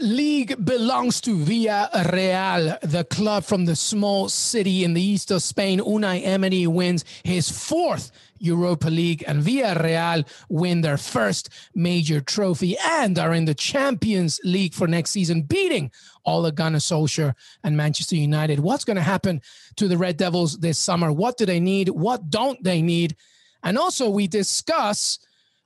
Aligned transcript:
league 0.00 0.64
belongs 0.64 1.20
to 1.22 1.36
Villarreal, 1.36 2.78
the 2.80 3.04
club 3.04 3.44
from 3.44 3.64
the 3.64 3.76
small 3.76 4.28
city 4.28 4.84
in 4.84 4.94
the 4.94 5.02
east 5.02 5.30
of 5.30 5.42
Spain. 5.42 5.80
Unai 5.80 6.24
Emery 6.24 6.66
wins 6.66 7.04
his 7.22 7.50
fourth 7.50 8.10
Europa 8.38 8.88
League, 8.88 9.24
and 9.26 9.42
Villarreal 9.42 10.26
win 10.48 10.80
their 10.80 10.96
first 10.96 11.48
major 11.74 12.20
trophy 12.20 12.76
and 12.78 13.18
are 13.18 13.34
in 13.34 13.44
the 13.44 13.54
Champions 13.54 14.40
League 14.44 14.74
for 14.74 14.86
next 14.86 15.10
season, 15.10 15.42
beating 15.42 15.90
Ole 16.24 16.50
Gunnar 16.50 16.78
Solskjaer 16.78 17.34
and 17.64 17.76
Manchester 17.76 18.16
United. 18.16 18.60
What's 18.60 18.84
going 18.84 18.96
to 18.96 19.02
happen 19.02 19.42
to 19.76 19.88
the 19.88 19.98
Red 19.98 20.16
Devils 20.16 20.58
this 20.58 20.78
summer? 20.78 21.12
What 21.12 21.36
do 21.36 21.46
they 21.46 21.60
need? 21.60 21.88
What 21.88 22.30
don't 22.30 22.62
they 22.62 22.82
need? 22.82 23.16
And 23.62 23.76
also, 23.76 24.08
we 24.08 24.28
discuss 24.28 25.18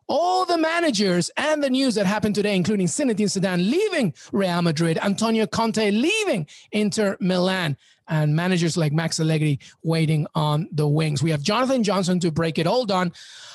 all 0.08 0.44
the 0.44 0.58
managers 0.58 1.30
and 1.36 1.62
the 1.62 1.70
news 1.70 1.94
that 1.94 2.06
happened 2.06 2.34
today, 2.34 2.56
including 2.56 2.86
Zinedine 2.86 3.26
Zidane 3.26 3.70
leaving 3.70 4.14
Real 4.32 4.62
Madrid, 4.62 4.98
Antonio 5.02 5.46
Conte 5.46 5.90
leaving 5.90 6.46
Inter 6.70 7.16
Milan, 7.20 7.76
and 8.08 8.36
managers 8.36 8.76
like 8.76 8.92
Max 8.92 9.20
Allegri 9.20 9.58
waiting 9.82 10.26
on 10.34 10.68
the 10.72 10.86
wings. 10.86 11.22
We 11.22 11.30
have 11.30 11.42
Jonathan 11.42 11.82
Johnson 11.82 12.20
to 12.20 12.30
break 12.30 12.58
it 12.58 12.66
all 12.66 12.84
down, 12.84 13.12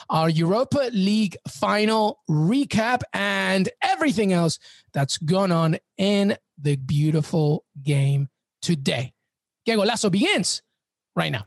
our 0.09 0.29
Europa 0.29 0.89
League 0.93 1.37
final 1.47 2.19
recap, 2.29 3.01
and 3.13 3.69
everything 3.81 4.33
else 4.33 4.57
that's 4.93 5.17
gone 5.17 5.51
on 5.51 5.77
in 5.97 6.37
the 6.57 6.75
beautiful 6.75 7.65
game 7.83 8.29
today. 8.61 9.13
Que 9.65 9.75
Golazo 9.75 10.11
begins 10.11 10.63
right 11.15 11.31
now. 11.31 11.43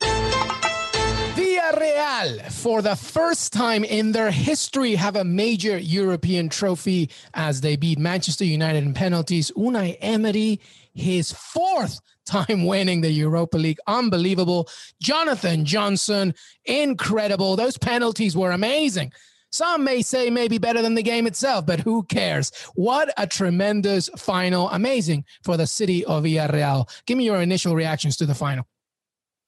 Villarreal, 2.01 2.51
for 2.51 2.83
the 2.83 2.97
first 2.97 3.53
time 3.53 3.85
in 3.85 4.13
their 4.13 4.31
history, 4.31 4.95
have 4.95 5.17
a 5.17 5.25
major 5.25 5.79
European 5.79 6.49
trophy 6.49 7.11
as 7.35 7.61
they 7.61 7.77
beat 7.77 7.99
Manchester 7.99 8.45
United 8.45 8.85
in 8.85 8.95
penalties. 8.95 9.51
Unai 9.57 9.97
Emery, 10.01 10.61
his 10.95 11.33
fourth 11.33 12.01
time 12.27 12.67
winning 12.67 13.01
the 13.01 13.11
Europa 13.11 13.59
League. 13.59 13.79
Unbelievable. 13.87 14.69
Jonathan 15.03 15.65
Johnson, 15.65 16.35
incredible. 16.65 17.57
Those 17.57 17.77
penalties 17.77 18.37
were 18.37 18.53
amazing. 18.53 19.13
Some 19.53 19.83
may 19.83 20.01
say 20.01 20.31
maybe 20.31 20.59
better 20.59 20.81
than 20.81 20.95
the 20.95 21.03
game 21.03 21.27
itself, 21.27 21.67
but 21.67 21.81
who 21.81 22.05
cares? 22.05 22.53
What 22.75 23.13
a 23.17 23.27
tremendous 23.27 24.09
final. 24.17 24.71
Amazing 24.71 25.25
for 25.43 25.57
the 25.57 25.67
city 25.67 26.05
of 26.05 26.23
Villarreal. 26.23 26.89
Give 27.05 27.19
me 27.19 27.25
your 27.25 27.43
initial 27.43 27.75
reactions 27.75 28.17
to 28.19 28.27
the 28.27 28.35
final. 28.35 28.65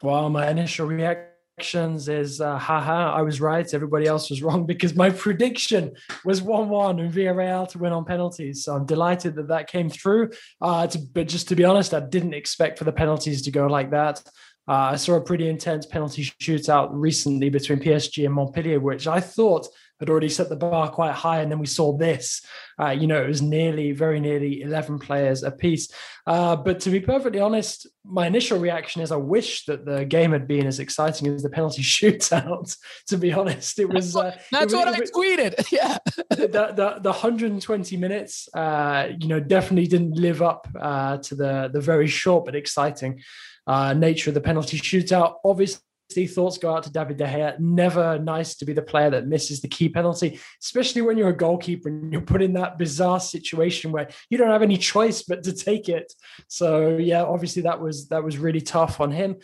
Well, 0.03 0.29
my 0.29 0.51
initial 0.51 0.87
reaction 0.87 1.32
is 1.59 2.41
uh, 2.41 2.59
haha, 2.59 3.13
I 3.13 3.23
was 3.23 3.41
right. 3.41 3.73
Everybody 3.73 4.07
else 4.07 4.31
was 4.31 4.43
wrong 4.45 4.67
because 4.67 4.95
my 4.95 5.11
prediction 5.11 5.93
was 6.25 6.43
1 6.43 6.69
1 6.69 7.01
and 7.01 7.13
Villarreal 7.13 7.69
to 7.69 7.79
win 7.79 7.93
on 7.93 8.05
penalties. 8.05 8.65
So 8.65 8.75
I'm 8.75 8.87
delighted 8.87 9.37
that 9.37 9.49
that 9.49 9.69
came 9.69 9.91
through. 9.91 10.31
Uh, 10.61 10.87
to, 10.87 10.99
but 10.99 11.29
just 11.29 11.49
to 11.49 11.57
be 11.57 11.65
honest, 11.65 11.95
I 11.95 12.01
didn't 12.01 12.35
expect 12.35 12.79
for 12.79 12.85
the 12.85 12.93
penalties 12.93 13.43
to 13.43 13.51
go 13.51 13.67
like 13.67 13.91
that. 13.91 14.23
Uh, 14.69 14.93
I 14.93 14.97
saw 14.97 15.15
a 15.15 15.21
pretty 15.21 15.49
intense 15.49 15.87
penalty 15.87 16.25
shootout 16.25 16.91
recently 16.93 17.51
between 17.51 17.81
PSG 17.81 18.25
and 18.25 18.35
Montpellier, 18.35 18.79
which 18.79 19.09
I 19.09 19.21
thought 19.21 19.67
had 20.03 20.11
already 20.11 20.29
set 20.29 20.49
the 20.49 20.57
bar 20.57 20.91
quite 20.91 21.13
high. 21.13 21.41
And 21.41 21.51
then 21.51 21.59
we 21.59 21.67
saw 21.67 21.97
this. 21.97 22.45
Uh, 22.81 22.91
you 22.91 23.07
know, 23.07 23.23
it 23.23 23.29
was 23.29 23.41
nearly, 23.41 23.93
very 23.93 24.19
nearly 24.19 24.63
11 24.63 24.99
players 24.99 25.43
apiece. 25.43 25.93
Uh, 26.27 26.57
but 26.57 26.81
to 26.81 26.91
be 26.91 27.01
perfectly 27.01 27.41
honest, 27.41 27.87
my 28.05 28.27
initial 28.27 28.59
reaction 28.59 29.01
is 29.01 29.13
I 29.13 29.17
wish 29.17 29.65
that 29.67 29.85
the 29.85 30.05
game 30.05 30.33
had 30.33 30.49
been 30.49 30.67
as 30.67 30.81
exciting 30.81 31.29
as 31.29 31.43
the 31.43 31.51
penalty 31.51 31.83
shootout. 31.97 32.77
to 33.09 33.17
be 33.17 33.33
honest, 33.33 33.79
it 33.79 33.89
was. 33.89 34.17
Uh, 34.17 34.37
That's 34.51 34.73
it, 34.73 34.77
what 34.77 34.89
it, 34.89 34.95
I 34.95 35.19
tweeted. 35.19 35.73
Yeah. 35.73 35.99
the, 36.31 36.47
the, 36.49 36.99
the 37.01 37.11
120 37.11 37.97
minutes, 37.97 38.49
uh, 38.55 39.09
you 39.19 39.29
know, 39.29 39.41
definitely 39.41 39.87
didn't 39.87 40.17
live 40.17 40.43
up 40.43 40.67
uh, 40.81 41.19
to 41.19 41.35
the, 41.35 41.71
the 41.73 41.81
very 41.81 42.09
short 42.09 42.45
but 42.45 42.55
exciting 42.55 43.23
uh, 43.67 43.95
nature 43.95 44.31
of 44.31 44.35
the 44.35 44.41
penalty 44.41 44.79
shootout. 44.79 45.37
Obviously, 45.45 45.83
thoughts 46.15 46.59
go 46.59 46.75
out 46.75 46.85
to 46.85 46.93
David 46.93 47.17
De 47.17 47.25
Gea. 47.25 47.59
Never 47.59 48.19
nice 48.19 48.55
to 48.57 48.65
be 48.65 48.73
the 48.73 48.83
player 48.83 49.11
that 49.11 49.27
misses 49.27 49.61
the 49.61 49.69
key 49.69 49.89
penalty, 49.89 50.41
especially 50.63 51.03
when 51.03 51.19
you're 51.19 51.31
a 51.31 51.37
goalkeeper 51.37 51.89
and 51.89 52.13
you're 52.13 52.23
put 52.23 52.43
in 52.43 52.53
that 52.55 52.79
bizarre 52.79 53.21
situation 53.21 53.93
where 53.93 54.09
you 54.31 54.39
don't 54.39 54.51
have 54.51 54.63
any 54.63 54.77
choice 54.77 55.23
but 55.23 55.43
to 55.45 55.53
take 55.53 55.89
it. 55.89 56.13
So 56.49 56.97
yeah, 56.97 57.23
obviously 57.23 57.63
that 57.63 57.81
was 57.81 58.09
that 58.09 58.25
was 58.25 58.39
really 58.39 58.61
tough 58.61 59.01
on 59.01 59.11
him. 59.11 59.37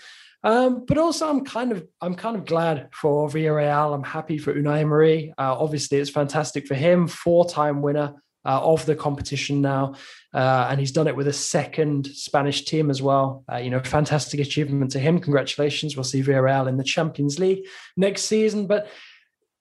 Um, 0.44 0.84
but 0.86 0.98
also, 0.98 1.28
I'm 1.28 1.44
kind 1.44 1.72
of 1.72 1.84
I'm 2.00 2.14
kind 2.14 2.36
of 2.36 2.44
glad 2.44 2.88
for 2.92 3.28
Villarreal. 3.28 3.94
I'm 3.94 4.04
happy 4.04 4.38
for 4.38 4.54
Unai 4.54 4.80
Emery. 4.80 5.34
Uh, 5.36 5.56
obviously, 5.58 5.98
it's 5.98 6.10
fantastic 6.10 6.66
for 6.66 6.74
him, 6.74 7.08
four-time 7.08 7.82
winner 7.82 8.14
uh, 8.44 8.60
of 8.62 8.86
the 8.86 8.94
competition 8.94 9.60
now, 9.60 9.94
uh, 10.32 10.68
and 10.70 10.80
he's 10.80 10.92
done 10.92 11.08
it 11.08 11.16
with 11.16 11.28
a 11.28 11.32
second 11.32 12.06
Spanish 12.06 12.64
team 12.64 12.90
as 12.90 13.02
well. 13.02 13.44
Uh, 13.50 13.56
you 13.56 13.70
know, 13.70 13.80
fantastic 13.80 14.40
achievement 14.40 14.90
to 14.92 14.98
him. 14.98 15.18
Congratulations. 15.18 15.96
We'll 15.96 16.04
see 16.04 16.22
Villarreal 16.22 16.68
in 16.68 16.76
the 16.76 16.84
Champions 16.84 17.38
League 17.38 17.66
next 17.96 18.22
season. 18.22 18.66
But 18.66 18.88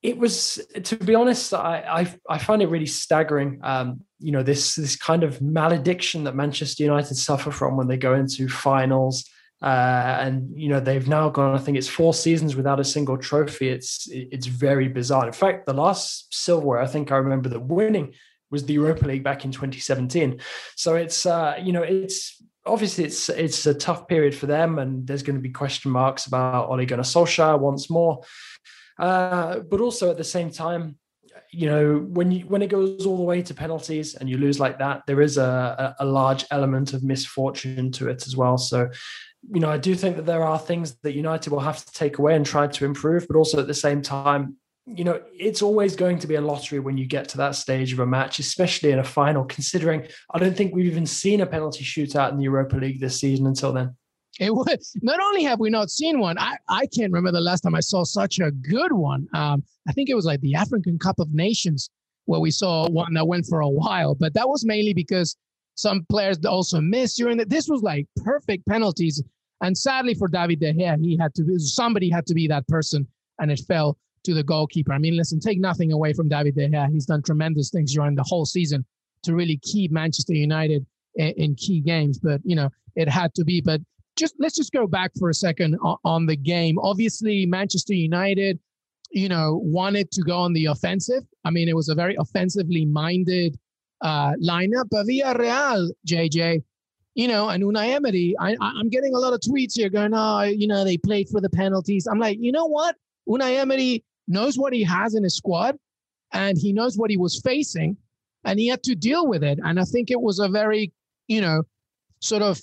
it 0.04 0.18
was, 0.18 0.66
to 0.84 0.96
be 0.96 1.16
honest, 1.16 1.54
I 1.54 2.08
I, 2.30 2.36
I 2.36 2.38
find 2.38 2.62
it 2.62 2.70
really 2.70 2.86
staggering. 2.86 3.60
Um, 3.64 4.02
you 4.20 4.32
know, 4.32 4.44
this 4.44 4.76
this 4.76 4.96
kind 4.96 5.24
of 5.24 5.42
malediction 5.42 6.24
that 6.26 6.36
Manchester 6.36 6.84
United 6.84 7.16
suffer 7.16 7.52
from 7.52 7.78
when 7.78 7.88
they 7.88 7.98
go 7.98 8.14
into 8.14 8.48
finals. 8.48 9.30
Uh, 9.60 10.20
and 10.22 10.52
you 10.56 10.70
know 10.70 10.80
they've 10.80 11.08
now 11.08 11.30
gone. 11.30 11.56
I 11.56 11.58
think 11.58 11.78
it's 11.78 11.88
four 11.88 12.14
seasons 12.14 12.56
without 12.56 12.80
a 12.80 12.84
single 12.84 13.18
trophy. 13.18 13.70
It's 13.70 14.08
it's 14.12 14.46
very 14.46 14.88
bizarre. 14.88 15.26
In 15.26 15.34
fact, 15.34 15.66
the 15.66 15.74
last 15.74 16.32
silverware 16.32 16.80
I 16.80 16.86
think 16.86 17.12
I 17.12 17.18
remember 17.18 17.50
the 17.50 17.60
winning 17.60 18.14
was 18.52 18.66
the 18.66 18.74
Europa 18.74 19.06
League 19.06 19.24
back 19.24 19.46
in 19.46 19.52
2017. 19.52 20.40
So 20.76 20.96
it's 20.96 21.26
uh, 21.26 21.56
you 21.62 21.74
know 21.74 21.84
it's 21.84 22.42
obviously 22.66 23.06
it's 23.06 23.30
it's 23.30 23.66
a 23.66 23.74
tough 23.74 24.08
period 24.08 24.36
for 24.36 24.46
them, 24.46 24.80
and 24.80 25.06
there's 25.06 25.24
going 25.24 25.36
to 25.36 25.42
be 25.42 25.50
question 25.50 25.92
marks 25.92 26.26
about 26.28 26.70
Ole 26.70 26.86
Gunnar 26.86 27.04
Solskjaer 27.04 27.60
once 27.60 27.90
more. 27.90 28.22
Uh, 29.00 29.60
but 29.60 29.80
also 29.82 30.10
at 30.10 30.18
the 30.18 30.24
same 30.24 30.50
time, 30.50 30.98
you 31.52 31.68
know 31.68 31.98
when 31.98 32.32
you 32.32 32.46
when 32.48 32.62
it 32.62 32.70
goes 32.70 33.06
all 33.06 33.18
the 33.18 33.24
way 33.24 33.42
to 33.42 33.54
penalties 33.54 34.16
and 34.16 34.30
you 34.30 34.38
lose 34.38 34.60
like 34.60 34.80
that, 34.80 35.04
there 35.08 35.22
is 35.22 35.38
a, 35.38 35.96
a, 36.00 36.04
a 36.04 36.06
large 36.06 36.46
element 36.52 36.94
of 36.94 37.04
misfortune 37.04 37.92
to 37.92 38.10
it 38.10 38.26
as 38.28 38.36
well. 38.36 38.58
So 38.58 38.90
you 39.50 39.60
know, 39.60 39.70
I 39.70 39.78
do 39.78 39.96
think 39.96 40.18
that 40.18 40.26
there 40.26 40.44
are 40.44 40.60
things 40.60 40.98
that 41.04 41.14
United 41.14 41.52
will 41.52 41.60
have 41.60 41.84
to 41.86 41.92
take 41.94 42.18
away 42.18 42.36
and 42.36 42.46
try 42.46 42.68
to 42.68 42.86
improve, 42.86 43.28
but 43.28 43.38
also 43.38 43.60
at 43.60 43.68
the 43.68 43.74
same 43.74 44.02
time, 44.02 44.58
you 44.96 45.04
know, 45.04 45.22
it's 45.34 45.62
always 45.62 45.96
going 45.96 46.18
to 46.20 46.28
be 46.28 46.36
a 46.36 46.42
lottery 46.42 46.80
when 46.80 46.98
you 46.98 47.06
get 47.06 47.28
to 47.30 47.38
that 47.38 47.56
stage 47.56 47.92
of 47.92 48.00
a 48.00 48.06
match, 48.06 48.40
especially 48.40 48.92
in 48.92 49.00
a 49.00 49.04
final, 49.04 49.44
considering 49.44 50.08
I 50.34 50.40
don't 50.40 50.56
think 50.56 50.74
we've 50.74 50.86
even 50.86 51.06
seen 51.06 51.42
a 51.42 51.46
penalty 51.46 51.84
shootout 51.84 52.32
in 52.32 52.38
the 52.38 52.44
Europa 52.44 52.78
League 52.78 53.02
this 53.02 53.20
season 53.20 53.48
until 53.48 53.74
then. 53.74 53.96
It 54.40 54.54
would. 54.54 54.82
Not 55.02 55.20
only 55.20 55.44
have 55.44 55.60
we 55.60 55.70
not 55.70 55.90
seen 55.90 56.20
one, 56.20 56.38
I, 56.38 56.58
I 56.70 56.86
can't 56.86 57.12
remember 57.12 57.32
the 57.32 57.42
last 57.42 57.62
time 57.62 57.76
I 57.76 57.80
saw 57.80 58.04
such 58.04 58.40
a 58.40 58.52
good 58.52 58.94
one. 58.94 59.28
Um, 59.34 59.64
I 59.90 59.94
think 59.94 60.10
it 60.10 60.16
was 60.16 60.26
like 60.26 60.40
the 60.42 60.56
African 60.56 60.98
Cup 61.00 61.20
of 61.20 61.34
Nations 61.34 61.90
where 62.26 62.40
we 62.40 62.52
saw 62.52 62.88
one 62.88 63.14
that 63.16 63.28
went 63.28 63.46
for 63.46 63.62
a 63.62 63.70
while, 63.70 64.16
but 64.16 64.34
that 64.36 64.48
was 64.48 64.66
mainly 64.66 64.94
because 64.94 65.36
some 65.76 66.06
players 66.10 66.44
also 66.46 66.80
missed 66.80 67.18
during 67.18 67.38
that. 67.38 67.50
This 67.50 67.68
was 67.68 67.82
like 67.82 68.06
perfect 68.24 68.66
penalties. 68.68 69.22
And 69.62 69.78
sadly 69.78 70.14
for 70.14 70.28
David 70.28 70.60
De 70.60 70.74
Gea, 70.74 71.00
he 71.02 71.18
had 71.18 71.34
to, 71.36 71.60
somebody 71.60 72.10
had 72.10 72.26
to 72.28 72.34
be 72.34 72.48
that 72.48 72.68
person 72.68 73.08
and 73.40 73.52
it 73.52 73.62
fell 73.68 73.98
to 74.28 74.34
the 74.34 74.44
goalkeeper. 74.44 74.92
I 74.92 74.98
mean, 74.98 75.16
listen, 75.16 75.40
take 75.40 75.60
nothing 75.60 75.94
away 75.94 76.12
from 76.12 76.28
David 76.28 76.56
De 76.56 76.68
Gea. 76.68 76.92
He's 76.92 77.06
done 77.06 77.24
tremendous 77.24 77.70
things 77.70 77.94
during 77.94 78.16
the 78.16 78.24
whole 78.24 78.46
season 78.46 78.86
to 79.24 79.34
really 79.34 79.58
keep 79.64 79.90
Manchester 79.90 80.34
United 80.34 80.86
in, 81.16 81.30
in 81.38 81.56
key 81.56 81.80
games. 81.80 82.20
But 82.20 82.42
you 82.44 82.56
know, 82.56 82.70
it 82.96 83.10
had 83.10 83.34
to 83.36 83.46
be. 83.46 83.62
But 83.62 83.82
just 84.18 84.36
let's 84.38 84.56
just 84.56 84.74
go 84.74 84.86
back 84.86 85.12
for 85.18 85.30
a 85.30 85.34
second 85.34 85.78
on, 85.82 85.98
on 86.04 86.26
the 86.26 86.36
game. 86.36 86.78
Obviously, 86.80 87.46
Manchester 87.46 87.94
United, 87.94 88.60
you 89.12 89.30
know, 89.30 89.62
wanted 89.64 90.12
to 90.12 90.22
go 90.22 90.38
on 90.38 90.52
the 90.52 90.66
offensive. 90.66 91.24
I 91.46 91.50
mean, 91.50 91.70
it 91.70 91.76
was 91.76 91.88
a 91.88 91.96
very 91.96 92.18
offensively 92.20 92.86
minded 92.86 93.58
uh, 94.02 94.34
lineup. 94.44 94.90
But 94.92 95.08
Villarreal, 95.08 95.90
JJ, 96.06 96.64
you 97.16 97.30
know, 97.30 97.48
and 97.48 97.64
Unai 97.64 97.94
Emery, 97.94 98.36
I, 98.42 98.58
I'm 98.60 98.90
getting 98.90 99.16
a 99.16 99.20
lot 99.20 99.32
of 99.32 99.40
tweets 99.40 99.76
here 99.76 99.90
going, 99.90 100.12
oh, 100.14 100.42
you 100.42 100.68
know, 100.68 100.84
they 100.84 100.98
played 100.98 101.30
for 101.30 101.40
the 101.40 101.50
penalties. 101.50 102.08
I'm 102.08 102.20
like, 102.20 102.40
you 102.42 102.52
know 102.52 102.66
what? 102.66 102.96
Unai 103.30 103.58
Emery 103.58 104.04
knows 104.28 104.58
what 104.58 104.74
he 104.74 104.84
has 104.84 105.16
in 105.16 105.24
his 105.24 105.36
squad 105.36 105.78
and 106.34 106.58
he 106.58 106.74
knows 106.74 106.98
what 106.98 107.10
he 107.10 107.18
was 107.18 107.40
facing 107.42 107.98
and 108.44 108.60
he 108.60 108.68
had 108.68 108.84
to 108.84 108.96
deal 108.96 109.28
with 109.28 109.44
it. 109.44 109.60
And 109.64 109.80
I 109.80 109.84
think 109.84 110.12
it 110.12 110.22
was 110.22 110.40
a 110.40 110.48
very, 110.48 110.92
you 111.28 111.42
know, 111.42 111.64
sort 112.20 112.42
of 112.42 112.62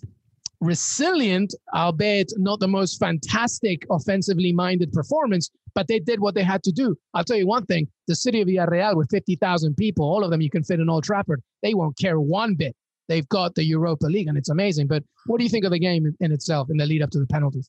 resilient, 0.60 1.54
albeit 1.74 2.32
not 2.36 2.60
the 2.60 2.68
most 2.68 2.98
fantastic 2.98 3.84
offensively 3.90 4.52
minded 4.52 4.92
performance, 4.92 5.50
but 5.74 5.88
they 5.88 5.98
did 5.98 6.20
what 6.20 6.34
they 6.34 6.42
had 6.42 6.62
to 6.62 6.72
do. 6.72 6.96
I'll 7.12 7.24
tell 7.24 7.36
you 7.36 7.46
one 7.46 7.66
thing 7.66 7.88
the 8.06 8.14
city 8.14 8.40
of 8.40 8.48
Villarreal 8.48 8.96
with 8.96 9.10
50,000 9.10 9.76
people, 9.76 10.04
all 10.04 10.24
of 10.24 10.30
them 10.30 10.40
you 10.40 10.50
can 10.50 10.64
fit 10.64 10.80
in 10.80 10.88
Old 10.88 11.04
Trafford, 11.04 11.42
they 11.62 11.74
won't 11.74 11.98
care 11.98 12.20
one 12.20 12.54
bit. 12.54 12.74
They've 13.08 13.28
got 13.28 13.54
the 13.54 13.64
Europa 13.64 14.06
League 14.06 14.28
and 14.28 14.38
it's 14.38 14.48
amazing. 14.48 14.86
But 14.86 15.02
what 15.26 15.38
do 15.38 15.44
you 15.44 15.50
think 15.50 15.64
of 15.64 15.72
the 15.72 15.78
game 15.78 16.14
in 16.20 16.32
itself 16.32 16.70
in 16.70 16.78
the 16.78 16.86
lead 16.86 17.02
up 17.02 17.10
to 17.10 17.18
the 17.18 17.26
penalties? 17.26 17.68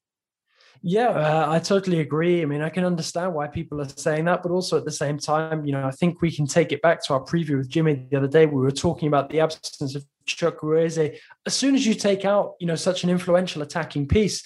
Yeah, 0.81 1.09
uh, 1.09 1.45
I 1.49 1.59
totally 1.59 1.99
agree. 1.99 2.41
I 2.41 2.45
mean, 2.45 2.61
I 2.61 2.69
can 2.69 2.85
understand 2.85 3.33
why 3.33 3.47
people 3.47 3.81
are 3.81 3.89
saying 3.89 4.25
that, 4.25 4.43
but 4.43 4.51
also 4.51 4.77
at 4.77 4.85
the 4.85 4.91
same 4.91 5.17
time, 5.17 5.65
you 5.65 5.71
know, 5.71 5.85
I 5.85 5.91
think 5.91 6.21
we 6.21 6.31
can 6.31 6.45
take 6.45 6.71
it 6.71 6.81
back 6.81 7.03
to 7.05 7.13
our 7.13 7.23
preview 7.23 7.57
with 7.57 7.69
Jimmy 7.69 8.05
the 8.09 8.17
other 8.17 8.27
day. 8.27 8.45
We 8.45 8.61
were 8.61 8.71
talking 8.71 9.07
about 9.07 9.29
the 9.29 9.39
absence 9.39 9.95
of 9.95 10.05
Chukwueze. 10.27 11.17
As 11.45 11.53
soon 11.53 11.75
as 11.75 11.85
you 11.85 11.93
take 11.93 12.25
out, 12.25 12.53
you 12.59 12.67
know, 12.67 12.75
such 12.75 13.03
an 13.03 13.09
influential 13.09 13.61
attacking 13.61 14.07
piece, 14.07 14.45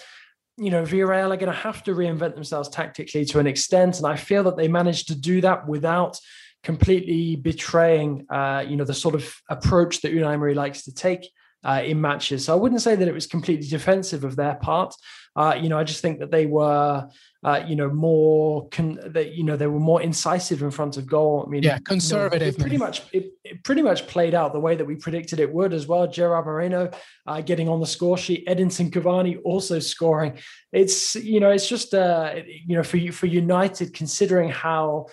you 0.58 0.72
know, 0.72 0.84
Villarreal 0.84 1.34
are 1.34 1.38
going 1.38 1.52
to 1.52 1.54
have 1.54 1.84
to 1.84 1.92
reinvent 1.92 2.36
themselves 2.36 2.70
tactically 2.70 3.26
to 3.26 3.40
an 3.40 3.48
extent, 3.48 3.98
and 3.98 4.08
I 4.08 4.16
feel 4.16 4.44
that 4.44 4.58
they 4.58 4.68
managed 4.68 5.08
to 5.08 5.16
do 5.16 5.42
that 5.42 5.68
without 5.68 6.20
completely 6.64 7.38
betraying, 7.38 8.26
uh, 8.30 8.66
you 8.68 8.76
know, 8.76 8.84
the 8.84 8.94
sort 8.94 9.16
of 9.16 9.34
approach 9.50 10.02
that 10.02 10.14
Unai 10.14 10.34
Emery 10.34 10.54
likes 10.54 10.84
to 10.84 10.94
take 10.94 11.30
uh, 11.64 11.82
in 11.86 12.00
matches. 12.00 12.46
So 12.46 12.54
I 12.54 12.56
wouldn't 12.56 12.82
say 12.82 12.96
that 12.96 13.08
it 13.08 13.14
was 13.14 13.28
completely 13.28 13.68
defensive 13.68 14.24
of 14.24 14.36
their 14.36 14.56
part. 14.56 14.96
Uh, 15.36 15.58
you 15.60 15.70
know, 15.70 15.78
I 15.78 15.84
just 15.84 16.02
think 16.02 16.20
that 16.20 16.32
they 16.32 16.46
were, 16.46 17.08
uh, 17.44 17.64
you 17.66 17.76
know, 17.76 17.90
more, 17.90 18.68
con- 18.70 19.00
that 19.06 19.34
you 19.34 19.44
know, 19.44 19.56
they 19.56 19.68
were 19.68 19.80
more 19.80 20.02
incisive 20.02 20.62
in 20.62 20.72
front 20.72 20.98
of 20.98 21.06
goal. 21.06 21.44
I 21.46 21.50
mean, 21.50 21.64
yeah, 21.64 21.78
conservative. 21.80 22.54
You 22.54 22.58
know, 22.58 22.64
pretty 22.64 22.78
much, 22.78 23.04
it, 23.14 23.32
it, 23.44 23.64
pretty 23.64 23.82
much 23.82 24.08
played 24.08 24.34
out 24.34 24.54
the 24.54 24.60
way 24.60 24.76
that 24.76 24.86
we 24.86 24.96
predicted 24.96 25.40
it 25.40 25.54
would 25.54 25.74
as 25.74 25.88
well. 25.88 26.08
Gerard 26.08 26.46
Moreno 26.46 26.90
uh, 27.28 27.42
getting 27.42 27.70
on 27.70 27.80
the 27.80 27.86
score 27.86 28.18
sheet, 28.18 28.46
Edinson 28.48 28.90
Cavani 28.90 29.40
also 29.46 29.80
scoring. 29.80 30.40
It's 30.74 31.16
you 31.16 31.40
know, 31.40 31.52
it's 31.52 31.70
just 31.70 31.94
uh, 31.94 32.36
you 32.46 32.76
know, 32.76 32.84
for 32.84 32.98
you 32.98 33.12
for 33.12 33.28
United, 33.28 33.94
considering 33.94 34.50
how 34.50 35.08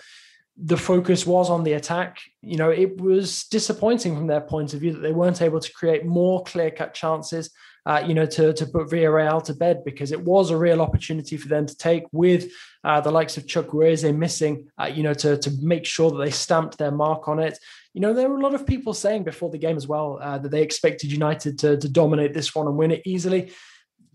the 0.57 0.77
focus 0.77 1.25
was 1.25 1.49
on 1.49 1.63
the 1.63 1.73
attack. 1.73 2.19
You 2.41 2.57
know, 2.57 2.71
it 2.71 2.99
was 2.99 3.43
disappointing 3.45 4.15
from 4.15 4.27
their 4.27 4.41
point 4.41 4.73
of 4.73 4.79
view 4.79 4.93
that 4.93 4.99
they 4.99 5.11
weren't 5.11 5.41
able 5.41 5.59
to 5.59 5.73
create 5.73 6.05
more 6.05 6.43
clear 6.43 6.71
cut 6.71 6.93
chances. 6.93 7.51
Uh, 7.85 8.03
you 8.05 8.13
know, 8.13 8.25
to 8.25 8.51
to 8.51 8.65
put 8.65 8.89
Villarreal 8.89 9.41
to 9.41 9.53
bed 9.53 9.83
because 9.85 10.11
it 10.11 10.19
was 10.19 10.49
a 10.49 10.57
real 10.57 10.81
opportunity 10.81 11.37
for 11.37 11.47
them 11.47 11.65
to 11.65 11.77
take 11.77 12.03
with 12.11 12.51
uh, 12.83 12.99
the 12.99 13.11
likes 13.11 13.37
of 13.37 13.47
Chuck 13.47 13.67
Chukwueze 13.67 14.13
missing. 14.13 14.67
Uh, 14.81 14.91
you 14.93 15.03
know, 15.03 15.13
to 15.13 15.37
to 15.37 15.51
make 15.61 15.85
sure 15.85 16.11
that 16.11 16.17
they 16.17 16.31
stamped 16.31 16.77
their 16.77 16.91
mark 16.91 17.29
on 17.29 17.39
it. 17.39 17.57
You 17.93 18.01
know, 18.01 18.13
there 18.13 18.29
were 18.29 18.37
a 18.37 18.43
lot 18.43 18.55
of 18.55 18.67
people 18.67 18.93
saying 18.93 19.23
before 19.23 19.49
the 19.51 19.57
game 19.57 19.77
as 19.77 19.87
well 19.87 20.19
uh, 20.21 20.37
that 20.37 20.49
they 20.49 20.63
expected 20.63 21.11
United 21.11 21.59
to 21.59 21.77
to 21.77 21.89
dominate 21.89 22.33
this 22.33 22.53
one 22.53 22.67
and 22.67 22.75
win 22.75 22.91
it 22.91 23.03
easily 23.05 23.53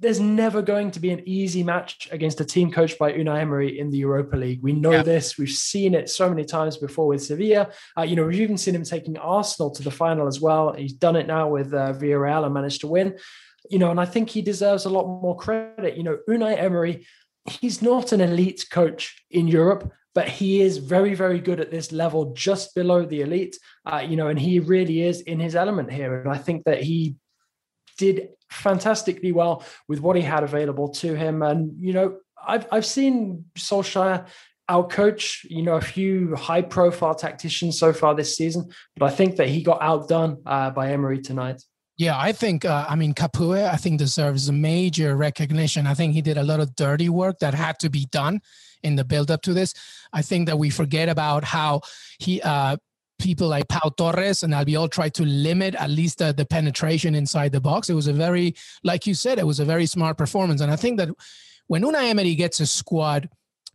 there's 0.02 0.19
never 0.19 0.60
going 0.62 0.90
to 0.90 0.99
be 0.99 1.10
an 1.10 1.22
easy 1.26 1.62
match 1.62 2.08
against 2.10 2.40
a 2.40 2.44
team 2.44 2.72
coached 2.72 2.99
by 2.99 3.12
Unai 3.12 3.38
Emery 3.38 3.78
in 3.78 3.88
the 3.88 3.99
Europa 3.99 4.37
League. 4.37 4.60
We 4.60 4.72
know 4.72 4.90
yeah. 4.90 5.02
this. 5.04 5.38
We've 5.38 5.49
seen 5.49 5.94
it 5.94 6.10
so 6.10 6.28
many 6.28 6.44
times 6.44 6.76
before 6.76 7.06
with 7.06 7.22
Sevilla. 7.22 7.70
Uh, 7.96 8.02
you 8.02 8.16
know, 8.16 8.26
we've 8.26 8.40
even 8.40 8.58
seen 8.58 8.75
him 8.75 8.82
taking 8.82 9.16
Arsenal 9.16 9.70
to 9.70 9.82
the 9.82 9.93
final 9.93 10.26
as 10.26 10.40
well. 10.40 10.72
He's 10.72 10.93
done 10.93 11.14
it 11.14 11.28
now 11.28 11.49
with 11.49 11.72
uh, 11.72 11.93
Villarreal 11.93 12.44
and 12.44 12.52
managed 12.52 12.81
to 12.81 12.88
win. 12.88 13.16
You 13.70 13.78
know, 13.78 13.93
and 13.93 14.00
I 14.00 14.04
think 14.04 14.28
he 14.28 14.43
deserves 14.43 14.87
a 14.87 14.90
lot 14.90 15.06
more 15.06 15.37
credit. 15.37 15.96
You 15.96 16.02
know, 16.02 16.19
Unai 16.28 16.58
Emery, 16.58 17.06
he's 17.48 17.81
not 17.81 18.10
an 18.10 18.20
elite 18.20 18.66
coach 18.72 19.25
in 19.31 19.46
Europe, 19.46 19.93
but 20.16 20.26
he 20.26 20.62
is 20.62 20.78
very, 20.78 21.14
very 21.14 21.38
good 21.38 21.60
at 21.60 21.70
this 21.70 21.93
level, 21.93 22.32
just 22.32 22.75
below 22.75 23.06
the 23.06 23.20
elite. 23.20 23.56
Uh, 23.87 24.05
you 24.05 24.16
know, 24.16 24.26
and 24.26 24.38
he 24.38 24.58
really 24.58 25.02
is 25.02 25.20
in 25.20 25.38
his 25.38 25.55
element 25.55 25.93
here. 25.93 26.20
And 26.20 26.28
I 26.32 26.38
think 26.38 26.64
that 26.64 26.82
he 26.82 27.14
did 27.99 28.29
fantastically 28.50 29.33
well 29.33 29.65
with 29.89 30.00
what 30.00 30.17
he 30.17 30.23
had 30.23 30.43
available 30.43 30.89
to 30.89 31.15
him. 31.15 31.43
And, 31.43 31.73
you 31.81 31.93
know, 31.93 32.19
I've, 32.47 32.67
I've 32.71 32.87
seen 32.87 33.47
Solskjaer 33.56 34.27
outcoach, 34.71 35.44
you 35.44 35.62
know, 35.62 35.75
a 35.75 35.81
few 35.81 36.35
high 36.37 36.62
profile 36.62 37.15
tacticians 37.15 37.79
so 37.79 37.93
far 37.93 38.15
this 38.15 38.37
season, 38.37 38.71
but 38.97 39.06
I 39.06 39.15
think 39.15 39.37
that 39.37 39.49
he 39.49 39.62
got 39.62 39.83
outdone 39.83 40.43
uh, 40.47 40.71
by 40.71 40.93
Emery 40.93 41.21
tonight. 41.21 41.62
Yeah, 41.99 42.19
I 42.19 42.33
think, 42.33 42.65
uh, 42.65 42.87
I 42.89 42.97
mean, 42.97 43.12
Capoue, 43.12 43.69
I 43.69 43.77
think 43.77 43.99
deserves 43.99 44.49
a 44.49 44.53
major 44.53 45.15
recognition. 45.17 45.87
I 45.87 45.94
think 45.94 46.15
he 46.15 46.23
did 46.23 46.39
a 46.39 46.43
lot 46.43 46.61
of 46.61 46.75
dirty 46.75 47.09
work 47.09 47.39
that 47.41 47.55
had 47.55 47.79
to 47.81 47.91
be 47.91 48.06
done 48.06 48.41
in 48.83 48.97
the 48.97 49.05
build 49.05 49.31
up 49.31 49.43
to 49.43 49.53
this. 49.53 49.75
I 50.12 50.23
think 50.23 50.47
that 50.47 50.59
we 50.59 50.71
forget 50.71 51.09
about 51.09 51.44
how 51.44 51.83
he, 52.19 52.41
uh, 52.41 52.79
people 53.22 53.48
like 53.48 53.69
Pau 53.69 53.88
Torres 53.96 54.42
and 54.42 54.52
Albiol 54.52 54.90
tried 54.90 55.14
to 55.14 55.24
limit 55.24 55.76
at 55.76 55.90
least 55.90 56.19
the, 56.19 56.32
the 56.32 56.44
penetration 56.44 57.14
inside 57.14 57.52
the 57.52 57.60
box. 57.60 57.88
It 57.88 57.94
was 57.94 58.08
a 58.08 58.12
very, 58.12 58.54
like 58.82 59.06
you 59.06 59.14
said, 59.14 59.38
it 59.38 59.46
was 59.46 59.60
a 59.60 59.64
very 59.64 59.86
smart 59.86 60.19
performance. 60.19 60.60
And 60.60 60.72
I 60.72 60.76
think 60.76 60.98
that 60.98 61.08
when 61.69 61.82
Unai 61.82 62.10
Emery 62.10 62.34
gets 62.34 62.58
a 62.58 62.66
squad 62.66 63.28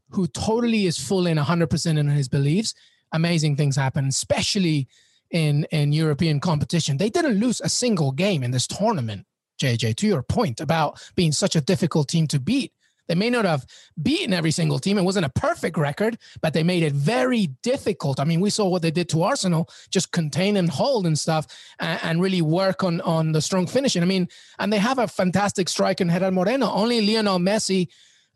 who 0.09 0.27
totally 0.27 0.85
is 0.85 0.99
full 0.99 1.27
in 1.27 1.37
100% 1.37 1.97
in 1.97 2.07
his 2.09 2.27
beliefs, 2.27 2.73
amazing 3.13 3.55
things 3.55 3.77
happen, 3.77 4.05
especially 4.07 4.87
in, 5.31 5.65
in 5.71 5.93
European 5.93 6.39
competition. 6.39 6.97
They 6.97 7.09
didn't 7.09 7.39
lose 7.39 7.61
a 7.61 7.69
single 7.69 8.11
game 8.11 8.43
in 8.43 8.51
this 8.51 8.67
tournament, 8.67 9.25
JJ, 9.61 9.95
to 9.95 10.07
your 10.07 10.23
point 10.23 10.59
about 10.59 11.01
being 11.15 11.31
such 11.31 11.55
a 11.55 11.61
difficult 11.61 12.09
team 12.09 12.27
to 12.27 12.39
beat. 12.39 12.73
They 13.07 13.15
may 13.15 13.29
not 13.29 13.45
have 13.45 13.65
beaten 14.01 14.33
every 14.33 14.51
single 14.51 14.79
team. 14.79 14.97
It 14.97 15.03
wasn't 15.03 15.25
a 15.25 15.29
perfect 15.29 15.77
record, 15.77 16.17
but 16.41 16.53
they 16.53 16.63
made 16.63 16.83
it 16.83 16.93
very 16.93 17.47
difficult. 17.63 18.19
I 18.19 18.23
mean, 18.23 18.41
we 18.41 18.49
saw 18.49 18.67
what 18.67 18.81
they 18.81 18.91
did 18.91 19.09
to 19.09 19.23
Arsenal, 19.23 19.69
just 19.89 20.11
contain 20.11 20.57
and 20.57 20.69
hold 20.69 21.05
and 21.05 21.17
stuff, 21.17 21.47
and, 21.79 21.99
and 22.03 22.21
really 22.21 22.41
work 22.41 22.83
on 22.83 23.01
on 23.01 23.31
the 23.31 23.41
strong 23.41 23.67
finishing. 23.67 24.01
I 24.01 24.05
mean, 24.05 24.27
and 24.59 24.71
they 24.71 24.79
have 24.79 24.99
a 24.99 25.07
fantastic 25.07 25.69
strike 25.69 26.01
in 26.01 26.09
Gerard 26.09 26.33
Moreno. 26.33 26.69
Only 26.69 27.05
Lionel 27.05 27.39
Messi, 27.39 27.87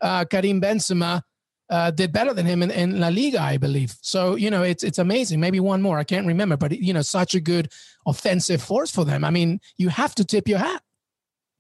uh, 0.02 0.26
Karim 0.26 0.62
Benzema. 0.62 1.22
Uh, 1.70 1.90
did 1.90 2.12
better 2.12 2.34
than 2.34 2.46
him 2.46 2.62
in, 2.62 2.70
in, 2.70 3.00
La 3.00 3.08
Liga, 3.08 3.42
I 3.42 3.56
believe. 3.56 3.96
So 4.02 4.36
you 4.36 4.52
know, 4.52 4.62
it's 4.62 4.84
it's 4.84 5.00
amazing. 5.00 5.40
Maybe 5.40 5.62
one 5.62 5.82
more, 5.82 5.98
I 5.98 6.04
can't 6.04 6.28
remember, 6.28 6.58
but 6.58 6.78
you 6.78 6.92
know, 6.92 7.02
such 7.02 7.34
a 7.34 7.40
good 7.40 7.72
offensive 8.06 8.62
force 8.62 8.92
for 8.92 9.06
them. 9.06 9.24
I 9.24 9.30
mean, 9.30 9.62
you 9.78 9.88
have 9.88 10.14
to 10.16 10.26
tip 10.26 10.50
your 10.50 10.60
hat. 10.60 10.82